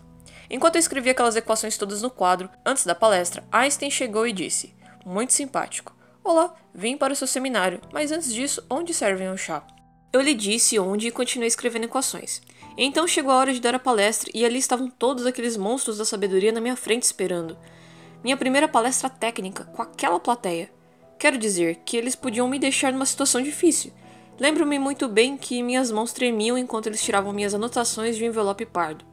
Enquanto 0.50 0.75
eu 0.75 0.79
escrevia 0.79 1.13
aquelas 1.13 1.36
equações 1.36 1.77
todas 1.77 2.01
no 2.03 2.12
quadro, 2.12 2.50
antes 2.63 2.86
da 2.86 2.93
palestra, 2.93 3.43
Einstein 3.51 3.89
chegou 3.89 4.27
e 4.27 4.34
disse: 4.34 4.75
Muito 5.03 5.34
simpático. 5.34 5.95
Olá, 6.25 6.55
vim 6.74 6.98
para 6.98 7.13
o 7.13 7.15
seu 7.15 7.27
seminário, 7.27 7.79
mas 7.94 8.12
antes 8.12 8.34
disso, 8.34 8.65
onde 8.67 8.96
servem 8.96 9.29
o 9.29 9.38
chá? 9.38 9.63
Eu 10.12 10.22
lhe 10.22 10.34
disse 10.34 10.79
onde 10.79 11.08
e 11.08 11.12
continuei 11.12 11.48
escrevendo 11.48 11.84
equações. 11.84 12.41
Então 12.75 13.08
chegou 13.08 13.32
a 13.32 13.36
hora 13.36 13.53
de 13.53 13.62
dar 13.62 13.75
a 13.75 13.79
palestra 13.79 14.32
e 14.34 14.44
ali 14.44 14.58
estavam 14.58 14.89
todos 14.89 15.27
aqueles 15.27 15.55
monstros 15.55 16.00
da 16.00 16.03
sabedoria 16.03 16.51
na 16.51 16.60
minha 16.60 16.75
frente 16.75 17.03
esperando. 17.03 17.55
Minha 18.24 18.36
primeira 18.36 18.67
palestra 18.67 19.08
técnica 19.08 19.65
com 19.65 19.84
aquela 19.84 20.20
plateia. 20.20 20.72
Quero 21.20 21.38
dizer 21.38 21.75
que 21.86 21.96
eles 21.96 22.15
podiam 22.15 22.48
me 22.48 22.58
deixar 22.58 22.91
numa 22.91 23.05
situação 23.05 23.39
difícil. 23.39 23.94
Lembro-me 24.39 24.79
muito 24.79 25.08
bem 25.08 25.38
que 25.38 25.62
minhas 25.62 25.91
mãos 25.91 26.12
tremiam 26.12 26.58
enquanto 26.58 26.88
eles 26.88 27.03
tiravam 27.03 27.34
minhas 27.34 27.53
anotações 27.53 28.17
de 28.17 28.24
um 28.24 28.27
envelope 28.29 28.65
pardo. 28.65 29.05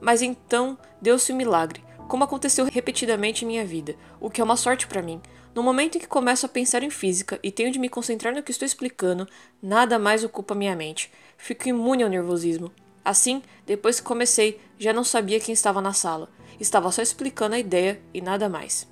Mas 0.00 0.22
então 0.22 0.76
deu-se 1.00 1.32
um 1.32 1.36
milagre, 1.36 1.84
como 2.08 2.24
aconteceu 2.24 2.64
repetidamente 2.64 3.44
em 3.44 3.48
minha 3.48 3.64
vida, 3.64 3.94
o 4.20 4.28
que 4.28 4.40
é 4.40 4.44
uma 4.44 4.56
sorte 4.56 4.88
para 4.88 5.00
mim. 5.00 5.22
No 5.54 5.62
momento 5.62 5.96
em 5.96 6.00
que 6.00 6.06
começo 6.06 6.46
a 6.46 6.48
pensar 6.48 6.82
em 6.82 6.88
física 6.88 7.38
e 7.42 7.52
tenho 7.52 7.70
de 7.70 7.78
me 7.78 7.90
concentrar 7.90 8.34
no 8.34 8.42
que 8.42 8.50
estou 8.50 8.64
explicando, 8.64 9.28
nada 9.62 9.98
mais 9.98 10.24
ocupa 10.24 10.54
minha 10.54 10.74
mente. 10.74 11.12
Fico 11.36 11.68
imune 11.68 12.02
ao 12.02 12.08
nervosismo. 12.08 12.72
Assim, 13.04 13.42
depois 13.66 14.00
que 14.00 14.06
comecei, 14.06 14.58
já 14.78 14.94
não 14.94 15.04
sabia 15.04 15.40
quem 15.40 15.52
estava 15.52 15.82
na 15.82 15.92
sala. 15.92 16.30
Estava 16.58 16.90
só 16.90 17.02
explicando 17.02 17.54
a 17.54 17.58
ideia 17.58 18.00
e 18.14 18.22
nada 18.22 18.48
mais. 18.48 18.90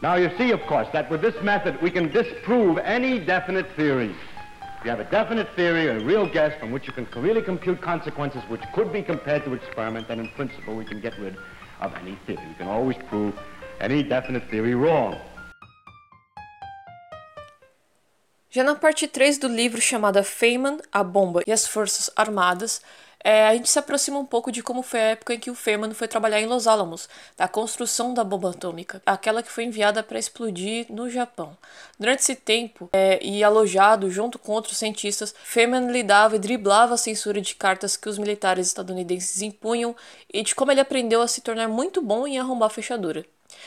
Now 0.00 0.14
you 0.16 0.30
see, 0.38 0.52
of 0.52 0.64
course, 0.68 0.88
that 0.92 1.10
with 1.10 1.20
this 1.20 1.34
method 1.42 1.76
we 1.82 1.90
can 1.90 2.06
disprove 2.08 2.78
any 2.84 3.18
definite. 3.18 3.66
If 4.78 4.84
you 4.84 4.90
have 4.90 5.00
a 5.00 5.10
definite 5.10 5.48
theory, 5.56 5.88
a 5.88 5.98
real 5.98 6.24
guess 6.24 6.56
from 6.60 6.70
which 6.70 6.86
you 6.86 6.92
can 6.92 7.04
really 7.20 7.42
compute 7.42 7.80
consequences 7.80 8.40
which 8.48 8.62
could 8.72 8.92
be 8.92 9.02
compared 9.02 9.44
to 9.44 9.54
experiment, 9.54 10.06
then 10.06 10.20
in 10.20 10.28
principle 10.36 10.76
we 10.76 10.84
can 10.84 11.00
get 11.00 11.18
rid 11.18 11.36
of 11.80 11.92
any 11.96 12.16
theory. 12.26 12.46
We 12.46 12.54
can 12.54 12.68
always 12.68 12.96
prove 13.08 13.34
any 13.80 14.04
definite 14.04 14.48
theory 14.48 14.76
wrong. 14.76 15.16
Já 18.50 18.62
na 18.62 18.76
parte 18.76 19.08
3 19.08 19.38
do 19.40 19.48
livro 19.48 19.80
chamada 19.80 20.22
Feynman, 20.22 20.80
a 20.92 21.02
bomba 21.02 21.42
e 21.44 21.50
as 21.50 21.66
forças 21.66 22.08
armadas, 22.16 22.80
é, 23.22 23.48
a 23.48 23.54
gente 23.54 23.68
se 23.68 23.78
aproxima 23.78 24.18
um 24.18 24.24
pouco 24.24 24.52
de 24.52 24.62
como 24.62 24.82
foi 24.82 25.00
a 25.00 25.10
época 25.10 25.34
em 25.34 25.40
que 25.40 25.50
o 25.50 25.54
Feynman 25.54 25.92
foi 25.92 26.06
trabalhar 26.06 26.40
em 26.40 26.46
Los 26.46 26.66
Alamos, 26.66 27.08
da 27.36 27.48
construção 27.48 28.14
da 28.14 28.22
bomba 28.22 28.50
atômica, 28.50 29.02
aquela 29.04 29.42
que 29.42 29.50
foi 29.50 29.64
enviada 29.64 30.02
para 30.02 30.18
explodir 30.18 30.86
no 30.88 31.10
Japão. 31.10 31.56
Durante 31.98 32.20
esse 32.20 32.36
tempo, 32.36 32.88
é, 32.92 33.18
e 33.22 33.42
alojado 33.42 34.10
junto 34.10 34.38
com 34.38 34.52
outros 34.52 34.78
cientistas, 34.78 35.34
Feynman 35.42 35.90
lidava 35.90 36.36
e 36.36 36.38
driblava 36.38 36.94
a 36.94 36.98
censura 36.98 37.40
de 37.40 37.54
cartas 37.54 37.96
que 37.96 38.08
os 38.08 38.18
militares 38.18 38.68
estadunidenses 38.68 39.42
impunham 39.42 39.96
e 40.32 40.42
de 40.42 40.54
como 40.54 40.70
ele 40.70 40.80
aprendeu 40.80 41.20
a 41.20 41.28
se 41.28 41.40
tornar 41.40 41.68
muito 41.68 42.00
bom 42.00 42.26
em 42.26 42.38
arrombar 42.38 42.70
fechadura. 42.70 43.26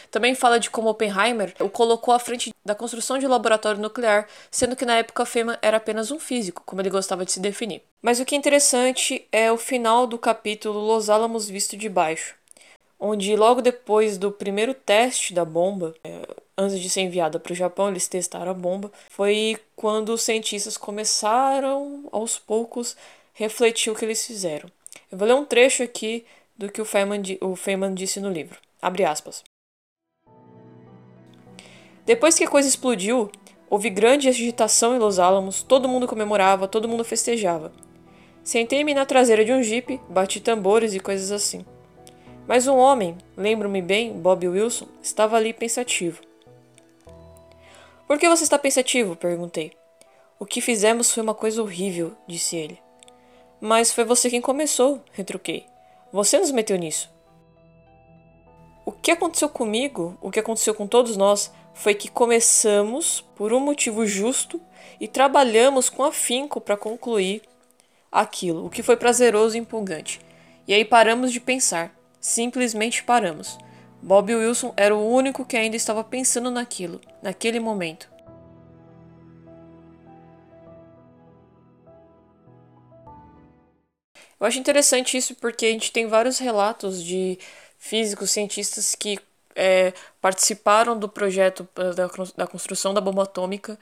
Também 0.10 0.36
fala 0.36 0.60
de 0.60 0.70
como 0.70 0.90
Oppenheimer 0.90 1.54
o 1.60 1.70
colocou 1.70 2.14
à 2.14 2.20
frente 2.20 2.54
da 2.64 2.76
construção 2.76 3.18
de 3.18 3.26
um 3.26 3.30
laboratório 3.30 3.82
nuclear, 3.82 4.28
sendo 4.50 4.76
que 4.76 4.86
na 4.86 4.96
época 4.98 5.26
Feynman 5.26 5.58
era 5.62 5.78
apenas 5.78 6.12
um 6.12 6.20
físico, 6.20 6.64
como 6.66 6.82
ele 6.82 6.90
gostava 6.90 7.26
de 7.26 7.32
se 7.32 7.40
definir. 7.40 7.84
Mas 8.02 8.20
o 8.20 8.26
que 8.26 8.34
é 8.34 8.38
interessante 8.38 9.28
é 9.32 9.52
o 9.52 9.58
final 9.58 10.08
do 10.08 10.18
capítulo 10.18 10.80
Los 10.80 11.08
Alamos 11.08 11.48
visto 11.48 11.78
de 11.78 11.88
baixo, 11.88 12.36
onde 13.00 13.36
logo 13.36 13.62
depois 13.62 14.18
do 14.18 14.32
primeiro 14.32 14.74
teste 14.74 15.36
da 15.36 15.46
bomba, 15.46 15.94
é, 16.04 16.28
antes 16.58 16.80
de 16.80 16.90
ser 16.90 17.02
enviada 17.02 17.40
para 17.40 17.54
o 17.54 17.56
Japão, 17.56 17.90
eles 17.90 18.08
testaram 18.08 18.50
a 18.50 18.56
bomba, 18.56 18.92
foi 19.08 19.60
quando 19.76 20.10
os 20.10 20.24
cientistas 20.24 20.78
começaram 20.78 22.10
aos 22.12 22.40
poucos 22.40 22.98
refletir 23.36 23.92
o 23.92 23.96
que 23.96 24.04
eles 24.04 24.26
fizeram. 24.26 24.68
Eu 25.12 25.18
vou 25.20 25.28
ler 25.28 25.36
um 25.36 25.46
trecho 25.46 25.84
aqui 25.84 26.26
do 26.58 26.72
que 26.72 26.82
o 26.82 26.86
Feynman, 26.86 27.22
o 27.40 27.56
Feynman 27.56 27.94
disse 27.94 28.20
no 28.20 28.32
livro. 28.32 28.58
Abre 28.82 29.06
aspas. 29.06 29.44
Depois 32.04 32.36
que 32.36 32.46
a 32.46 32.50
coisa 32.50 32.68
explodiu, 32.68 33.32
houve 33.70 33.92
grande 33.92 34.28
agitação 34.28 34.96
em 34.96 35.00
Los 35.00 35.20
Alamos, 35.20 35.62
todo 35.62 35.88
mundo 35.88 36.08
comemorava, 36.08 36.68
todo 36.68 36.90
mundo 36.90 37.06
festejava. 37.06 37.72
Sentei-me 38.44 38.94
na 38.94 39.06
traseira 39.06 39.46
de 39.46 39.54
um 39.54 39.62
jipe, 39.62 40.02
bati 40.10 40.40
tambores 40.40 40.94
e 40.94 41.00
coisas 41.00 41.32
assim. 41.32 41.66
Mas 42.48 42.68
um 42.68 42.78
homem, 42.78 43.18
lembro-me 43.38 43.82
bem, 43.82 44.14
Bob 44.14 44.48
Wilson, 44.48 44.88
estava 45.02 45.38
ali 45.38 45.54
pensativo. 45.54 46.22
Por 48.08 48.18
que 48.18 48.28
você 48.28 48.44
está 48.44 48.58
pensativo? 48.58 49.16
perguntei. 49.16 49.74
O 50.40 50.46
que 50.46 50.60
fizemos 50.60 51.14
foi 51.14 51.22
uma 51.22 51.36
coisa 51.36 51.62
horrível, 51.62 52.14
disse 52.28 52.58
ele. 52.58 52.80
Mas 53.60 53.94
foi 53.94 54.04
você 54.04 54.30
quem 54.30 54.42
começou, 54.42 55.02
retruquei. 55.14 55.66
Você 56.12 56.40
nos 56.40 56.52
meteu 56.52 56.78
nisso. 56.78 57.10
O 58.86 58.92
que 58.92 59.12
aconteceu 59.12 59.48
comigo, 59.48 60.18
o 60.20 60.32
que 60.32 60.40
aconteceu 60.40 60.74
com 60.74 60.88
todos 60.88 61.16
nós, 61.16 61.54
foi 61.74 61.94
que 61.94 62.10
começamos 62.10 63.22
por 63.36 63.54
um 63.54 63.60
motivo 63.60 64.06
justo 64.06 64.60
e 65.00 65.08
trabalhamos 65.08 65.90
com 65.90 66.04
afinco 66.04 66.60
para 66.60 66.76
concluir 66.76 67.44
aquilo, 68.12 68.66
o 68.66 68.70
que 68.70 68.84
foi 68.84 68.98
prazeroso 68.98 69.56
e 69.56 69.60
empolgante. 69.60 70.20
E 70.68 70.74
aí 70.74 70.84
paramos 70.84 71.32
de 71.32 71.40
pensar, 71.40 71.96
simplesmente 72.20 73.04
paramos. 73.04 73.58
Bob 74.02 74.34
Wilson 74.34 74.74
era 74.76 74.96
o 74.96 75.08
único 75.08 75.46
que 75.46 75.56
ainda 75.56 75.76
estava 75.76 76.04
pensando 76.04 76.50
naquilo, 76.52 77.00
naquele 77.22 77.60
momento. 77.60 78.10
Eu 84.40 84.48
acho 84.48 84.58
interessante 84.58 85.16
isso 85.16 85.36
porque 85.36 85.68
a 85.68 85.72
gente 85.72 85.92
tem 85.92 86.08
vários 86.08 86.40
relatos 86.40 87.04
de 87.04 87.38
físicos, 87.78 88.32
cientistas 88.32 88.96
que 88.96 89.20
é, 89.56 89.94
participaram 90.20 90.98
do 90.98 91.08
projeto 91.08 91.68
eh, 91.76 91.94
da, 91.94 92.10
da 92.36 92.48
construção 92.48 92.94
da 92.94 93.02
bomba 93.02 93.24
atômica 93.24 93.78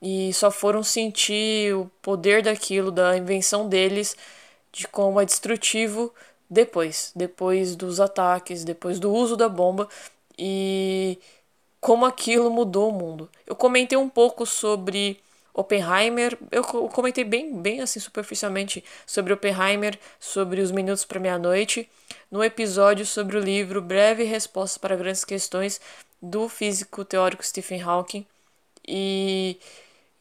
e 0.00 0.32
só 0.32 0.50
foram 0.50 0.82
sentir 0.82 1.74
o 1.74 1.90
poder 2.00 2.42
daquilo, 2.42 2.90
da 2.90 3.16
invenção 3.16 3.68
deles, 3.68 4.16
de 4.72 4.86
como 4.88 5.20
é 5.20 5.24
destrutivo 5.24 6.12
depois, 6.48 7.12
depois 7.14 7.76
dos 7.76 8.00
ataques, 8.00 8.64
depois 8.64 8.98
do 8.98 9.12
uso 9.12 9.36
da 9.36 9.48
bomba 9.48 9.88
e 10.38 11.18
como 11.80 12.04
aquilo 12.04 12.50
mudou 12.50 12.90
o 12.90 12.92
mundo. 12.92 13.28
Eu 13.46 13.54
comentei 13.54 13.96
um 13.96 14.08
pouco 14.08 14.46
sobre 14.46 15.20
Oppenheimer, 15.52 16.38
eu 16.50 16.62
comentei 16.64 17.24
bem, 17.24 17.54
bem 17.60 17.80
assim 17.80 18.00
superficialmente 18.00 18.82
sobre 19.06 19.32
Oppenheimer, 19.32 19.98
sobre 20.18 20.60
os 20.60 20.70
minutos 20.70 21.04
para 21.04 21.20
meia-noite, 21.20 21.88
no 22.30 22.42
episódio 22.42 23.04
sobre 23.04 23.36
o 23.36 23.40
livro 23.40 23.82
Breve 23.82 24.24
Resposta 24.24 24.78
para 24.78 24.96
Grandes 24.96 25.24
Questões 25.24 25.80
do 26.22 26.48
físico 26.48 27.04
teórico 27.04 27.44
Stephen 27.44 27.82
Hawking 27.82 28.26
e 28.86 29.58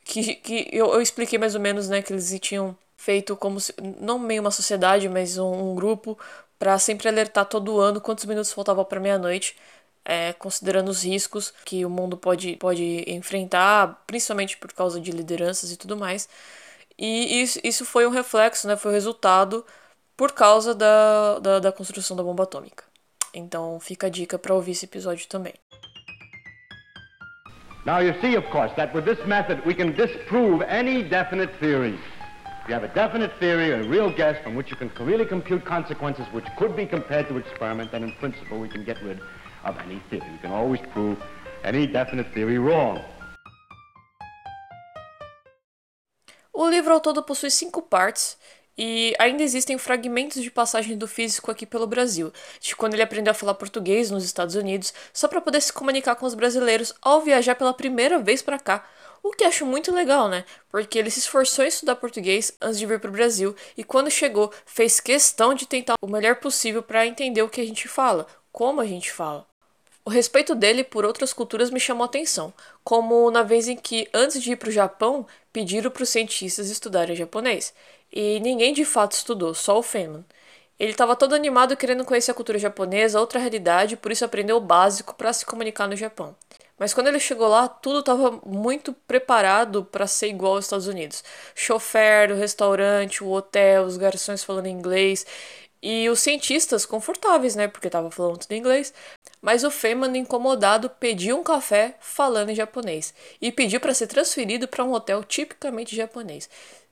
que, 0.10 0.36
que 0.36 0.68
eu, 0.72 0.92
eu 0.94 1.02
expliquei 1.02 1.38
mais 1.38 1.54
ou 1.54 1.62
menos 1.62 1.88
né 1.88 2.02
que 2.02 2.12
eles 2.12 2.36
tinham 2.42 2.76
feito 2.98 3.36
como 3.38 3.60
se, 3.60 3.74
não 4.02 4.18
meio 4.20 4.42
uma 4.42 4.52
sociedade, 4.52 5.08
mas 5.08 5.38
um, 5.38 5.72
um 5.72 5.76
grupo 5.76 6.18
para 6.58 6.78
sempre 6.80 7.08
alertar 7.08 7.46
todo 7.46 7.80
ano 7.80 8.02
quantos 8.02 8.26
minutos 8.26 8.52
faltavam 8.52 8.84
para 8.84 9.00
meia-noite 9.00 9.56
é, 10.04 10.34
considerando 10.34 10.90
os 10.90 11.04
riscos 11.04 11.54
que 11.64 11.86
o 11.86 11.90
mundo 11.90 12.18
pode, 12.18 12.56
pode 12.56 13.04
enfrentar, 13.08 14.04
principalmente 14.08 14.58
por 14.58 14.74
causa 14.74 15.00
de 15.00 15.12
lideranças 15.12 15.72
e 15.72 15.78
tudo 15.78 15.96
mais. 15.96 16.28
E 16.98 17.42
isso, 17.44 17.60
isso 17.64 17.86
foi 17.86 18.08
um 18.08 18.10
reflexo, 18.10 18.68
né, 18.68 18.76
foi 18.76 18.92
o 18.92 18.94
resultado 18.94 19.64
por 20.18 20.32
causa 20.32 20.74
da, 20.74 21.40
da, 21.40 21.60
da 21.60 21.72
construção 21.72 22.18
da 22.18 22.24
bomba 22.24 22.44
atômica. 22.44 22.84
Então 23.34 23.80
fica 23.80 24.08
a 24.08 24.10
dica 24.10 24.40
para 24.40 24.56
ouvir 24.56 24.72
esse 24.72 24.86
episódio 24.86 25.28
também. 25.28 25.54
Now 27.90 27.98
you 27.98 28.14
see, 28.22 28.36
of 28.36 28.46
course, 28.52 28.72
that 28.78 28.94
with 28.94 29.04
this 29.04 29.18
method 29.26 29.66
we 29.66 29.74
can 29.74 29.96
disprove 29.96 30.62
any 30.62 31.02
definite 31.02 31.50
theory. 31.60 31.98
If 32.62 32.68
you 32.68 32.76
have 32.76 32.84
a 32.84 32.94
definite 32.94 33.32
theory, 33.40 33.72
a 33.72 33.82
real 33.82 34.12
guess 34.16 34.38
from 34.44 34.54
which 34.54 34.70
you 34.70 34.78
can 34.78 34.92
really 35.00 35.26
compute 35.26 35.66
consequences 35.66 36.28
which 36.32 36.46
could 36.60 36.76
be 36.76 36.86
compared 36.86 37.28
to 37.30 37.38
experiment, 37.38 37.92
then 37.92 38.04
in 38.04 38.12
principle 38.20 38.60
we 38.60 38.70
can 38.70 38.86
get 38.86 39.02
rid 39.02 39.20
of 39.64 39.76
any 39.80 40.00
theory. 40.12 40.30
You 40.32 40.38
can 40.38 40.52
always 40.52 40.80
prove 40.94 41.18
any 41.64 41.88
definite 41.88 42.32
theory 42.32 42.60
wrong. 42.60 43.04
O 46.54 46.70
livro 46.70 46.94
ao 46.94 47.00
todo 47.00 47.24
possui 47.24 47.50
cinco 47.50 47.82
partes 47.82 48.38
e 48.82 49.14
ainda 49.20 49.44
existem 49.44 49.78
fragmentos 49.78 50.42
de 50.42 50.50
passagem 50.50 50.98
do 50.98 51.06
físico 51.06 51.52
aqui 51.52 51.66
pelo 51.66 51.86
Brasil, 51.86 52.32
de 52.62 52.74
quando 52.78 52.94
ele 52.94 53.04
aprendeu 53.04 53.32
a 53.32 53.34
falar 53.34 53.54
português 53.56 54.10
nos 54.10 54.24
Estados 54.24 54.56
Unidos, 54.56 54.94
só 55.12 55.28
para 55.28 55.42
poder 55.42 55.60
se 55.60 55.74
comunicar 55.74 56.16
com 56.16 56.26
os 56.26 56.34
brasileiros 56.34 56.94
ao 57.02 57.20
viajar 57.20 57.56
pela 57.56 57.74
primeira 57.74 58.18
vez 58.20 58.42
para 58.42 58.58
cá. 58.58 58.88
O 59.22 59.32
que 59.32 59.44
acho 59.44 59.66
muito 59.66 59.92
legal, 59.92 60.30
né? 60.30 60.46
Porque 60.72 60.98
ele 60.98 61.12
se 61.12 61.20
esforçou 61.20 61.66
em 61.66 61.68
estudar 61.68 61.98
português 61.98 62.54
antes 62.62 62.80
de 62.80 62.86
vir 62.86 63.02
para 63.02 63.10
o 63.10 63.12
Brasil 63.12 63.54
e 63.76 63.84
quando 63.84 64.10
chegou 64.10 64.50
fez 64.66 65.02
questão 65.02 65.54
de 65.54 65.68
tentar 65.68 65.96
o 66.02 66.08
melhor 66.08 66.38
possível 66.38 66.82
para 66.82 67.06
entender 67.06 67.42
o 67.42 67.50
que 67.50 67.60
a 67.60 67.68
gente 67.68 67.86
fala, 67.86 68.28
como 68.50 68.80
a 68.80 68.86
gente 68.86 69.12
fala. 69.12 69.46
O 70.06 70.10
respeito 70.10 70.56
dele 70.56 70.86
por 70.86 71.04
outras 71.04 71.34
culturas 71.34 71.70
me 71.70 71.82
chamou 71.82 72.04
a 72.04 72.06
atenção, 72.06 72.54
como 72.82 73.30
na 73.30 73.44
vez 73.44 73.68
em 73.68 73.76
que, 73.76 74.08
antes 74.14 74.42
de 74.42 74.54
ir 74.54 74.56
para 74.56 74.70
o 74.70 74.72
Japão, 74.72 75.28
pediram 75.52 75.92
para 75.92 76.04
os 76.04 76.10
cientistas 76.10 76.70
estudarem 76.70 77.16
japonês, 77.16 77.74
e 78.12 78.40
ninguém 78.40 78.74
de 78.74 78.86
fato 78.86 79.14
estudou, 79.14 79.54
só 79.54 79.78
o 79.78 79.84
Feynman. 79.84 80.26
Ele 80.80 80.92
estava 80.92 81.16
todo 81.16 81.36
animado 81.36 81.76
querendo 81.76 82.06
conhecer 82.06 82.32
a 82.32 82.34
cultura 82.34 82.58
japonesa, 82.58 83.20
outra 83.20 83.40
realidade, 83.40 83.98
por 83.98 84.12
isso 84.12 84.24
aprendeu 84.24 84.58
o 84.58 84.62
básico 84.62 85.14
para 85.14 85.34
se 85.34 85.46
comunicar 85.46 85.88
no 85.88 85.96
Japão. 85.96 86.36
Mas 86.80 86.94
quando 86.94 87.08
ele 87.08 87.20
chegou 87.20 87.50
lá, 87.50 87.68
tudo 87.68 88.00
estava 88.00 88.40
muito 88.46 88.94
preparado 88.94 89.84
para 89.84 90.08
ser 90.08 90.30
igual 90.30 90.56
aos 90.56 90.66
Estados 90.66 90.88
Unidos. 90.88 91.24
Chofer, 91.54 92.32
o 92.32 92.38
restaurante, 92.38 93.22
o 93.22 93.30
hotel, 93.30 93.84
os 93.84 93.98
garçons 93.98 94.46
falando 94.46 94.68
inglês. 94.68 95.26
E 95.82 96.10
os 96.10 96.20
cientistas 96.20 96.86
confortáveis, 96.86 97.56
né? 97.56 97.68
Porque 97.68 97.90
tava 97.90 98.10
falando 98.10 98.38
tudo 98.38 98.54
inglês. 98.54 98.94
Mas 99.42 99.64
o 99.66 99.72
Feynman, 99.72 100.18
incomodado, 100.18 100.90
pediu 100.90 101.38
um 101.38 101.44
café 101.44 101.96
falando 102.00 102.50
em 102.50 102.56
japonês 102.56 103.14
e 103.42 103.52
pediu 103.52 103.80
para 103.80 103.94
ser 103.94 104.08
transferido 104.08 104.68
para 104.68 104.84
um 104.84 104.94
hotel 104.94 105.24
tipicamente 105.24 105.96
japonês, 105.96 106.50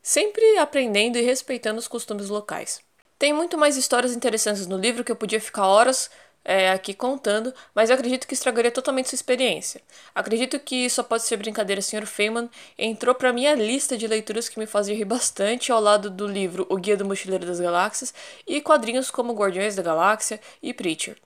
sempre 0.08 0.58
aprendendo 0.58 1.18
e 1.18 1.22
respeitando 1.22 1.80
os 1.80 1.88
costumes 1.88 2.30
locais. 2.30 2.80
Tem 3.20 3.34
muito 3.34 3.58
mais 3.58 3.76
histórias 3.76 4.16
interessantes 4.16 4.66
no 4.66 4.78
livro 4.78 5.04
que 5.04 5.12
eu 5.12 5.18
podia 5.18 5.42
ficar 5.42 5.68
horas 5.68 6.10
é, 6.46 6.72
aqui 6.72 6.94
contando, 6.94 7.54
mas 7.76 7.92
acredito 7.92 8.26
que 8.26 8.34
estragaria 8.34 8.72
totalmente 8.72 9.10
sua 9.10 9.18
experiência. 9.18 9.82
Acredito 10.16 10.58
que 10.62 10.90
só 10.90 11.04
pode 11.04 11.24
ser 11.24 11.36
brincadeira, 11.36 11.82
Sr. 11.82 12.06
Feynman 12.06 12.50
entrou 12.78 13.14
para 13.14 13.34
minha 13.34 13.54
lista 13.54 13.98
de 13.98 14.08
leituras 14.08 14.48
que 14.48 14.58
me 14.58 14.66
fazia 14.66 14.96
rir 14.96 15.04
bastante 15.04 15.74
ao 15.74 15.82
lado 15.82 16.10
do 16.10 16.26
livro 16.26 16.66
O 16.70 16.78
Guia 16.78 16.96
do 16.96 17.04
Mochileiro 17.04 17.46
das 17.46 17.60
Galáxias 17.60 18.14
e 18.48 18.62
quadrinhos 18.62 19.12
como 19.12 19.34
Guardiões 19.34 19.76
da 19.76 19.84
Galáxia 19.84 20.40
e 20.64 20.74
Preacher. 20.74 21.18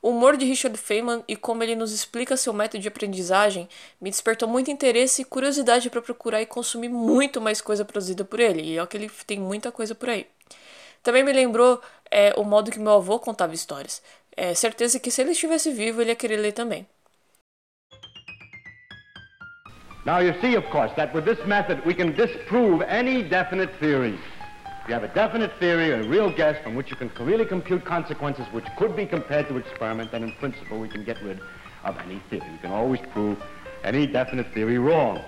O 0.00 0.10
humor 0.10 0.36
de 0.36 0.44
Richard 0.44 0.78
Feynman 0.78 1.24
e 1.26 1.34
como 1.36 1.62
ele 1.62 1.74
nos 1.74 1.92
explica 1.92 2.36
seu 2.36 2.52
método 2.52 2.80
de 2.80 2.88
aprendizagem 2.88 3.68
me 4.00 4.10
despertou 4.10 4.48
muito 4.48 4.70
interesse 4.70 5.22
e 5.22 5.24
curiosidade 5.24 5.90
para 5.90 6.00
procurar 6.00 6.40
e 6.40 6.46
consumir 6.46 6.88
muito 6.88 7.40
mais 7.40 7.60
coisa 7.60 7.84
produzida 7.84 8.24
por 8.24 8.38
ele, 8.38 8.62
e 8.62 8.78
é 8.78 8.86
que 8.86 8.96
ele 8.96 9.10
tem 9.26 9.40
muita 9.40 9.72
coisa 9.72 9.94
por 9.94 10.08
aí. 10.08 10.26
Também 11.02 11.24
me 11.24 11.32
lembrou 11.32 11.80
é, 12.10 12.32
o 12.36 12.44
modo 12.44 12.70
que 12.70 12.78
meu 12.78 12.92
avô 12.92 13.18
contava 13.18 13.54
histórias 13.54 14.02
é 14.38 14.54
certeza 14.54 15.00
que 15.00 15.10
se 15.10 15.20
ele 15.20 15.32
estivesse 15.32 15.72
vivo, 15.72 16.00
ele 16.00 16.10
ia 16.10 16.16
querer 16.16 16.36
ler 16.36 16.52
também. 16.52 16.86
Now 20.06 20.22
you 20.22 20.32
see, 20.40 20.56
of 20.56 20.68
course, 20.70 20.94
that 20.94 21.14
with 21.14 21.24
this 21.24 21.44
method 21.44 21.82
we 21.84 21.92
can 21.92 22.12
disprove 22.12 22.84
any 22.88 23.22
definite 23.24 23.72
theory. 23.80 24.16
You 24.88 24.94
have 24.94 25.04
a 25.04 25.08
definite 25.08 25.52
theory, 25.60 25.90
a 25.90 26.02
real 26.04 26.30
guess 26.30 26.56
from 26.62 26.74
which 26.74 26.90
you 26.90 26.96
can 26.96 27.10
really 27.20 27.44
compute 27.44 27.84
consequences 27.84 28.46
which 28.54 28.64
could 28.78 28.96
be 28.96 29.04
compared 29.04 29.46
to 29.48 29.58
experiment, 29.58 30.14
and 30.14 30.24
in 30.24 30.32
principle 30.40 30.80
we 30.80 30.88
can 30.88 31.04
get 31.04 31.22
rid 31.22 31.38
of 31.84 31.94
any 31.98 32.22
theory. 32.30 32.58
Can 32.62 32.72
always 32.72 33.02
prove 33.12 33.36
any 33.84 34.06
definite 34.06 34.50
theory 34.54 34.78
wrong. 34.78 35.22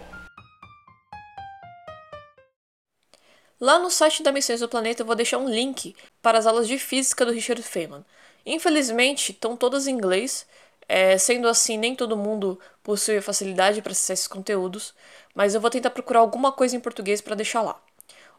Lá 3.60 3.78
no 3.78 3.90
site 3.90 4.22
da 4.22 4.32
Missões 4.32 4.60
do 4.60 4.68
Planeta 4.68 5.02
eu 5.02 5.06
vou 5.06 5.14
deixar 5.14 5.36
um 5.36 5.50
link 5.50 5.94
para 6.22 6.38
as 6.38 6.46
aulas 6.46 6.66
de 6.66 6.78
física 6.78 7.26
do 7.26 7.32
Richard 7.32 7.62
Feynman. 7.62 8.02
Infelizmente, 8.46 9.32
estão 9.32 9.58
todas 9.58 9.86
em 9.86 9.92
inglês, 9.92 10.46
é, 10.88 11.18
sendo 11.18 11.46
assim, 11.46 11.76
nem 11.76 11.94
todo 11.94 12.16
mundo 12.16 12.58
possui 12.82 13.20
facilidade 13.20 13.82
para 13.82 13.92
acessar 13.92 14.14
esses 14.14 14.26
conteúdos, 14.26 14.94
mas 15.34 15.54
eu 15.54 15.60
vou 15.60 15.68
tentar 15.68 15.90
procurar 15.90 16.20
alguma 16.20 16.50
coisa 16.50 16.74
em 16.74 16.80
português 16.80 17.20
para 17.20 17.34
deixar 17.34 17.60
lá. 17.60 17.78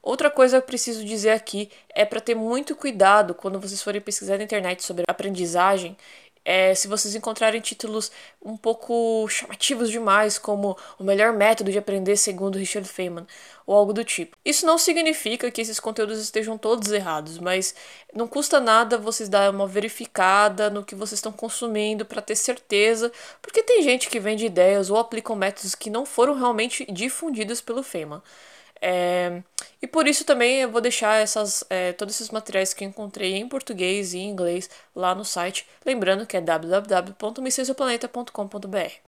Outra 0.01 0.29
coisa 0.31 0.57
que 0.57 0.63
eu 0.63 0.67
preciso 0.67 1.05
dizer 1.05 1.31
aqui 1.31 1.69
é 1.93 2.03
para 2.03 2.19
ter 2.19 2.35
muito 2.35 2.75
cuidado 2.75 3.35
quando 3.35 3.59
vocês 3.59 3.81
forem 3.81 4.01
pesquisar 4.01 4.37
na 4.37 4.43
internet 4.43 4.83
sobre 4.83 5.03
aprendizagem 5.07 5.95
é, 6.43 6.73
se 6.73 6.87
vocês 6.87 7.13
encontrarem 7.13 7.61
títulos 7.61 8.11
um 8.41 8.57
pouco 8.57 9.27
chamativos 9.29 9.89
demais, 9.89 10.37
como 10.39 10.75
o 10.97 11.03
melhor 11.03 11.33
método 11.33 11.71
de 11.71 11.77
aprender 11.77 12.17
segundo 12.17 12.57
Richard 12.57 12.87
Feynman, 12.87 13.27
ou 13.65 13.75
algo 13.75 13.93
do 13.93 14.03
tipo. 14.03 14.35
Isso 14.43 14.65
não 14.65 14.77
significa 14.77 15.51
que 15.51 15.61
esses 15.61 15.79
conteúdos 15.79 16.19
estejam 16.19 16.57
todos 16.57 16.91
errados, 16.91 17.37
mas 17.37 17.75
não 18.13 18.27
custa 18.27 18.59
nada 18.59 18.97
vocês 18.97 19.29
dar 19.29 19.51
uma 19.51 19.67
verificada 19.67 20.69
no 20.69 20.83
que 20.83 20.95
vocês 20.95 21.19
estão 21.19 21.31
consumindo 21.31 22.05
para 22.05 22.21
ter 22.21 22.35
certeza, 22.35 23.11
porque 23.41 23.61
tem 23.61 23.83
gente 23.83 24.09
que 24.09 24.19
vende 24.19 24.45
ideias 24.45 24.89
ou 24.89 24.97
aplicam 24.97 25.35
métodos 25.35 25.75
que 25.75 25.89
não 25.89 26.05
foram 26.05 26.33
realmente 26.33 26.85
difundidos 26.91 27.61
pelo 27.61 27.83
Feynman. 27.83 28.21
É, 28.82 29.44
e 29.82 29.88
por 29.88 30.08
isso 30.08 30.24
também 30.26 30.62
eu 30.62 30.72
vou 30.72 30.82
deixar 30.82 31.22
essas, 31.22 31.63
é, 31.70 31.94
todos 31.94 32.15
esses 32.15 32.32
materiais 32.32 32.74
que 32.74 32.84
encontrei 32.84 33.36
em 33.36 33.48
português 33.48 34.13
e 34.13 34.17
em 34.17 34.30
inglês 34.30 34.70
lá 34.96 35.13
no 35.13 35.24
site, 35.24 35.67
lembrando 35.86 36.26
que 36.26 36.36
é 36.36 36.41
www.missõesdoplaneta.com.br. 36.41 39.12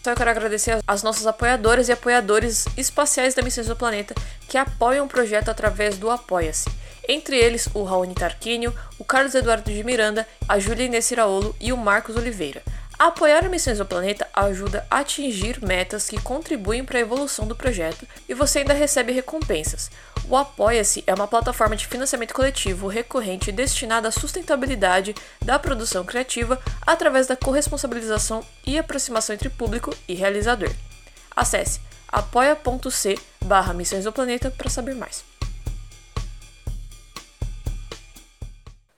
Então 0.00 0.14
eu 0.14 0.16
quero 0.16 0.30
agradecer 0.30 0.78
às 0.86 1.02
nossas 1.02 1.26
apoiadoras 1.26 1.88
e 1.88 1.92
apoiadores 1.92 2.64
espaciais 2.74 3.34
da 3.34 3.42
Missões 3.42 3.66
do 3.66 3.76
Planeta 3.76 4.14
que 4.48 4.56
apoiam 4.56 5.04
o 5.04 5.08
projeto 5.08 5.50
através 5.50 5.98
do 5.98 6.08
Apoia-se. 6.08 6.70
Entre 7.06 7.36
eles, 7.36 7.68
o 7.74 7.82
Raoni 7.82 8.14
Tarquínio, 8.14 8.74
o 8.98 9.04
Carlos 9.04 9.34
Eduardo 9.34 9.70
de 9.70 9.84
Miranda, 9.84 10.26
a 10.48 10.58
Júlia 10.58 10.86
Inês 10.86 11.10
Iraolo 11.10 11.54
e 11.60 11.70
o 11.70 11.76
Marcos 11.76 12.16
Oliveira. 12.16 12.62
Apoiar 13.00 13.48
Missões 13.48 13.80
ao 13.80 13.86
Planeta 13.86 14.28
ajuda 14.34 14.86
a 14.90 14.98
atingir 14.98 15.58
metas 15.64 16.06
que 16.06 16.20
contribuem 16.20 16.84
para 16.84 16.98
a 16.98 17.00
evolução 17.00 17.48
do 17.48 17.56
projeto 17.56 18.06
e 18.28 18.34
você 18.34 18.58
ainda 18.58 18.74
recebe 18.74 19.10
recompensas. 19.10 19.90
O 20.28 20.36
Apoia-se 20.36 21.02
é 21.06 21.14
uma 21.14 21.26
plataforma 21.26 21.74
de 21.74 21.86
financiamento 21.86 22.34
coletivo 22.34 22.88
recorrente 22.88 23.50
destinada 23.50 24.08
à 24.08 24.10
sustentabilidade 24.10 25.14
da 25.40 25.58
produção 25.58 26.04
criativa 26.04 26.60
através 26.86 27.26
da 27.26 27.36
corresponsabilização 27.36 28.44
e 28.66 28.78
aproximação 28.78 29.34
entre 29.34 29.48
público 29.48 29.96
e 30.06 30.12
realizador. 30.12 30.70
Acesse 31.34 31.80
apoia.c 32.06 33.18
barra 33.42 33.72
Missões 33.72 34.04
Planeta 34.10 34.50
para 34.50 34.68
saber 34.68 34.94
mais. 34.94 35.24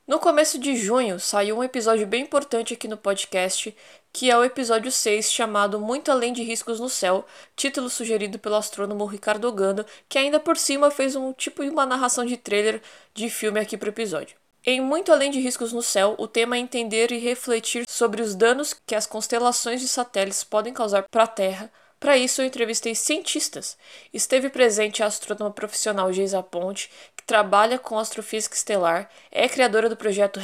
No 0.07 0.19
começo 0.19 0.59
de 0.59 0.75
junho 0.77 1.21
saiu 1.21 1.57
um 1.57 1.63
episódio 1.63 2.07
bem 2.07 2.23
importante 2.23 2.75
aqui 2.75 2.89
no 2.89 2.97
podcast 2.97 3.75
que 4.13 4.31
é 4.31 4.37
o 4.37 4.45
episódio 4.45 4.93
6, 4.93 5.33
chamado 5.33 5.81
Muito 5.81 6.11
Além 6.11 6.33
de 6.33 6.43
Riscos 6.43 6.79
no 6.79 6.89
Céu, 6.89 7.25
título 7.57 7.89
sugerido 7.89 8.39
pelo 8.39 8.57
astrônomo 8.57 9.07
Ricardo 9.07 9.49
Ogando, 9.49 9.87
que 10.09 10.19
ainda 10.19 10.39
por 10.39 10.57
cima 10.57 10.91
fez 10.91 11.17
um 11.17 11.33
tipo 11.33 11.65
de 11.65 11.71
uma 11.71 11.87
narração 11.87 12.27
de 12.27 12.37
trailer 12.37 12.83
de 13.15 13.31
filme 13.31 13.59
aqui 13.59 13.77
para 13.77 13.87
o 13.87 13.91
episódio. 13.91 14.37
Em 14.67 14.81
Muito 14.81 15.11
Além 15.11 15.31
de 15.31 15.41
Riscos 15.41 15.73
no 15.73 15.83
Céu, 15.83 16.15
o 16.19 16.29
tema 16.29 16.57
é 16.57 16.59
entender 16.59 17.11
e 17.11 17.19
refletir 17.19 17.85
sobre 17.89 18.21
os 18.21 18.35
danos 18.35 18.75
que 18.87 18.95
as 18.95 19.07
constelações 19.07 19.81
de 19.81 19.89
satélites 19.89 20.45
podem 20.45 20.75
causar 20.75 21.05
para 21.11 21.25
a 21.25 21.29
Terra. 21.29 21.73
Para 22.03 22.19
isso, 22.19 22.43
eu 22.43 22.47
entrevistei 22.47 22.97
cientistas. 22.97 23.79
Esteve 24.13 24.51
presente 24.51 25.05
a 25.05 25.07
astrônoma 25.07 25.53
profissional 25.53 26.13
Geisa 26.13 26.43
Ponte, 26.43 26.91
que 27.17 27.23
trabalha 27.23 27.79
com 27.79 27.97
astrofísica 27.97 28.57
estelar, 28.57 29.09
é 29.31 29.49
criadora 29.49 29.89
do 29.89 29.97
projeto 29.97 30.41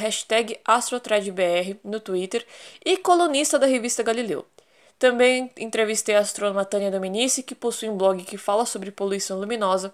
AstroTradBR 0.64 1.80
no 1.82 1.98
Twitter 1.98 2.46
e 2.84 2.96
colunista 2.96 3.58
da 3.58 3.66
revista 3.66 4.04
Galileu. 4.04 4.46
Também 5.00 5.50
entrevistei 5.56 6.14
a 6.14 6.20
astrônoma 6.20 6.64
Tânia 6.64 6.92
Dominici, 6.92 7.42
que 7.42 7.56
possui 7.56 7.88
um 7.88 7.96
blog 7.96 8.22
que 8.22 8.38
fala 8.38 8.64
sobre 8.64 8.92
poluição 8.92 9.40
luminosa 9.40 9.92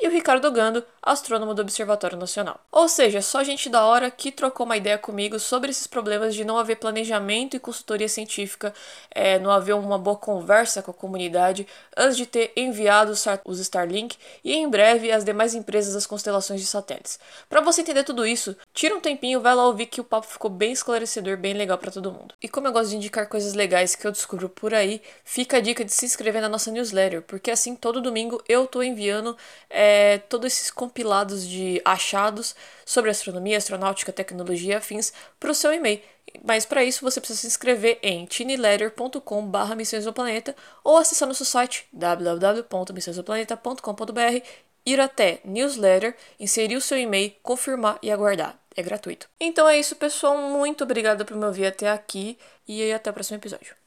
e 0.00 0.06
o 0.06 0.10
Ricardo 0.10 0.50
Gando, 0.52 0.84
astrônomo 1.02 1.54
do 1.54 1.62
Observatório 1.62 2.16
Nacional. 2.16 2.60
Ou 2.70 2.88
seja, 2.88 3.20
só 3.20 3.42
gente 3.42 3.68
da 3.68 3.84
hora 3.84 4.10
que 4.10 4.30
trocou 4.30 4.64
uma 4.64 4.76
ideia 4.76 4.96
comigo 4.96 5.40
sobre 5.40 5.70
esses 5.70 5.86
problemas 5.86 6.34
de 6.34 6.44
não 6.44 6.56
haver 6.56 6.76
planejamento 6.76 7.56
e 7.56 7.60
consultoria 7.60 8.08
científica, 8.08 8.72
é, 9.10 9.38
não 9.38 9.50
haver 9.50 9.74
uma 9.74 9.98
boa 9.98 10.16
conversa 10.16 10.82
com 10.82 10.92
a 10.92 10.94
comunidade 10.94 11.66
antes 11.96 12.16
de 12.16 12.26
ter 12.26 12.52
enviado 12.56 13.12
os 13.44 13.58
Starlink 13.58 14.16
e 14.44 14.54
em 14.54 14.68
breve 14.68 15.10
as 15.10 15.24
demais 15.24 15.54
empresas 15.54 15.94
das 15.94 16.06
constelações 16.06 16.60
de 16.60 16.66
satélites. 16.66 17.18
Para 17.48 17.60
você 17.60 17.80
entender 17.80 18.04
tudo 18.04 18.24
isso, 18.24 18.56
tira 18.78 18.94
um 18.94 19.00
tempinho, 19.00 19.40
vai 19.40 19.56
lá 19.56 19.66
ouvir 19.66 19.86
que 19.86 20.00
o 20.00 20.04
papo 20.04 20.28
ficou 20.28 20.48
bem 20.48 20.70
esclarecedor, 20.70 21.36
bem 21.36 21.52
legal 21.52 21.76
para 21.76 21.90
todo 21.90 22.12
mundo. 22.12 22.32
E 22.40 22.48
como 22.48 22.68
eu 22.68 22.72
gosto 22.72 22.90
de 22.90 22.96
indicar 22.96 23.28
coisas 23.28 23.52
legais 23.52 23.96
que 23.96 24.06
eu 24.06 24.12
descubro 24.12 24.48
por 24.48 24.72
aí, 24.72 25.02
fica 25.24 25.56
a 25.56 25.60
dica 25.60 25.84
de 25.84 25.92
se 25.92 26.06
inscrever 26.06 26.40
na 26.40 26.48
nossa 26.48 26.70
newsletter, 26.70 27.22
porque 27.22 27.50
assim 27.50 27.74
todo 27.74 28.00
domingo 28.00 28.40
eu 28.48 28.68
tô 28.68 28.80
enviando 28.80 29.36
é, 29.68 30.18
todos 30.28 30.46
esses 30.46 30.70
compilados 30.70 31.44
de 31.44 31.82
achados 31.84 32.54
sobre 32.86 33.10
astronomia, 33.10 33.58
astronáutica, 33.58 34.12
tecnologia 34.12 34.74
e 34.74 34.76
afins 34.76 35.12
para 35.40 35.50
o 35.50 35.54
seu 35.54 35.72
e-mail. 35.72 36.00
Mas 36.44 36.64
para 36.64 36.84
isso 36.84 37.02
você 37.02 37.20
precisa 37.20 37.40
se 37.40 37.48
inscrever 37.48 37.98
em 38.00 38.26
tinyletter.com.br 38.26 39.74
Missões 39.76 40.04
do 40.04 40.12
Planeta 40.12 40.54
ou 40.84 40.98
acessar 40.98 41.26
nosso 41.26 41.44
site 41.44 41.88
www.missõesdoplaneta.com.br, 41.92 44.67
ir 44.84 45.00
até 45.00 45.40
newsletter, 45.44 46.16
inserir 46.38 46.76
o 46.76 46.80
seu 46.80 46.98
e-mail, 46.98 47.32
confirmar 47.42 47.98
e 48.02 48.10
aguardar. 48.10 48.58
É 48.76 48.82
gratuito. 48.82 49.28
Então 49.40 49.68
é 49.68 49.78
isso, 49.78 49.96
pessoal. 49.96 50.36
Muito 50.36 50.84
obrigada 50.84 51.24
por 51.24 51.36
me 51.36 51.44
ouvir 51.44 51.66
até 51.66 51.90
aqui 51.90 52.38
e 52.66 52.92
até 52.92 53.10
o 53.10 53.12
próximo 53.12 53.36
episódio. 53.36 53.77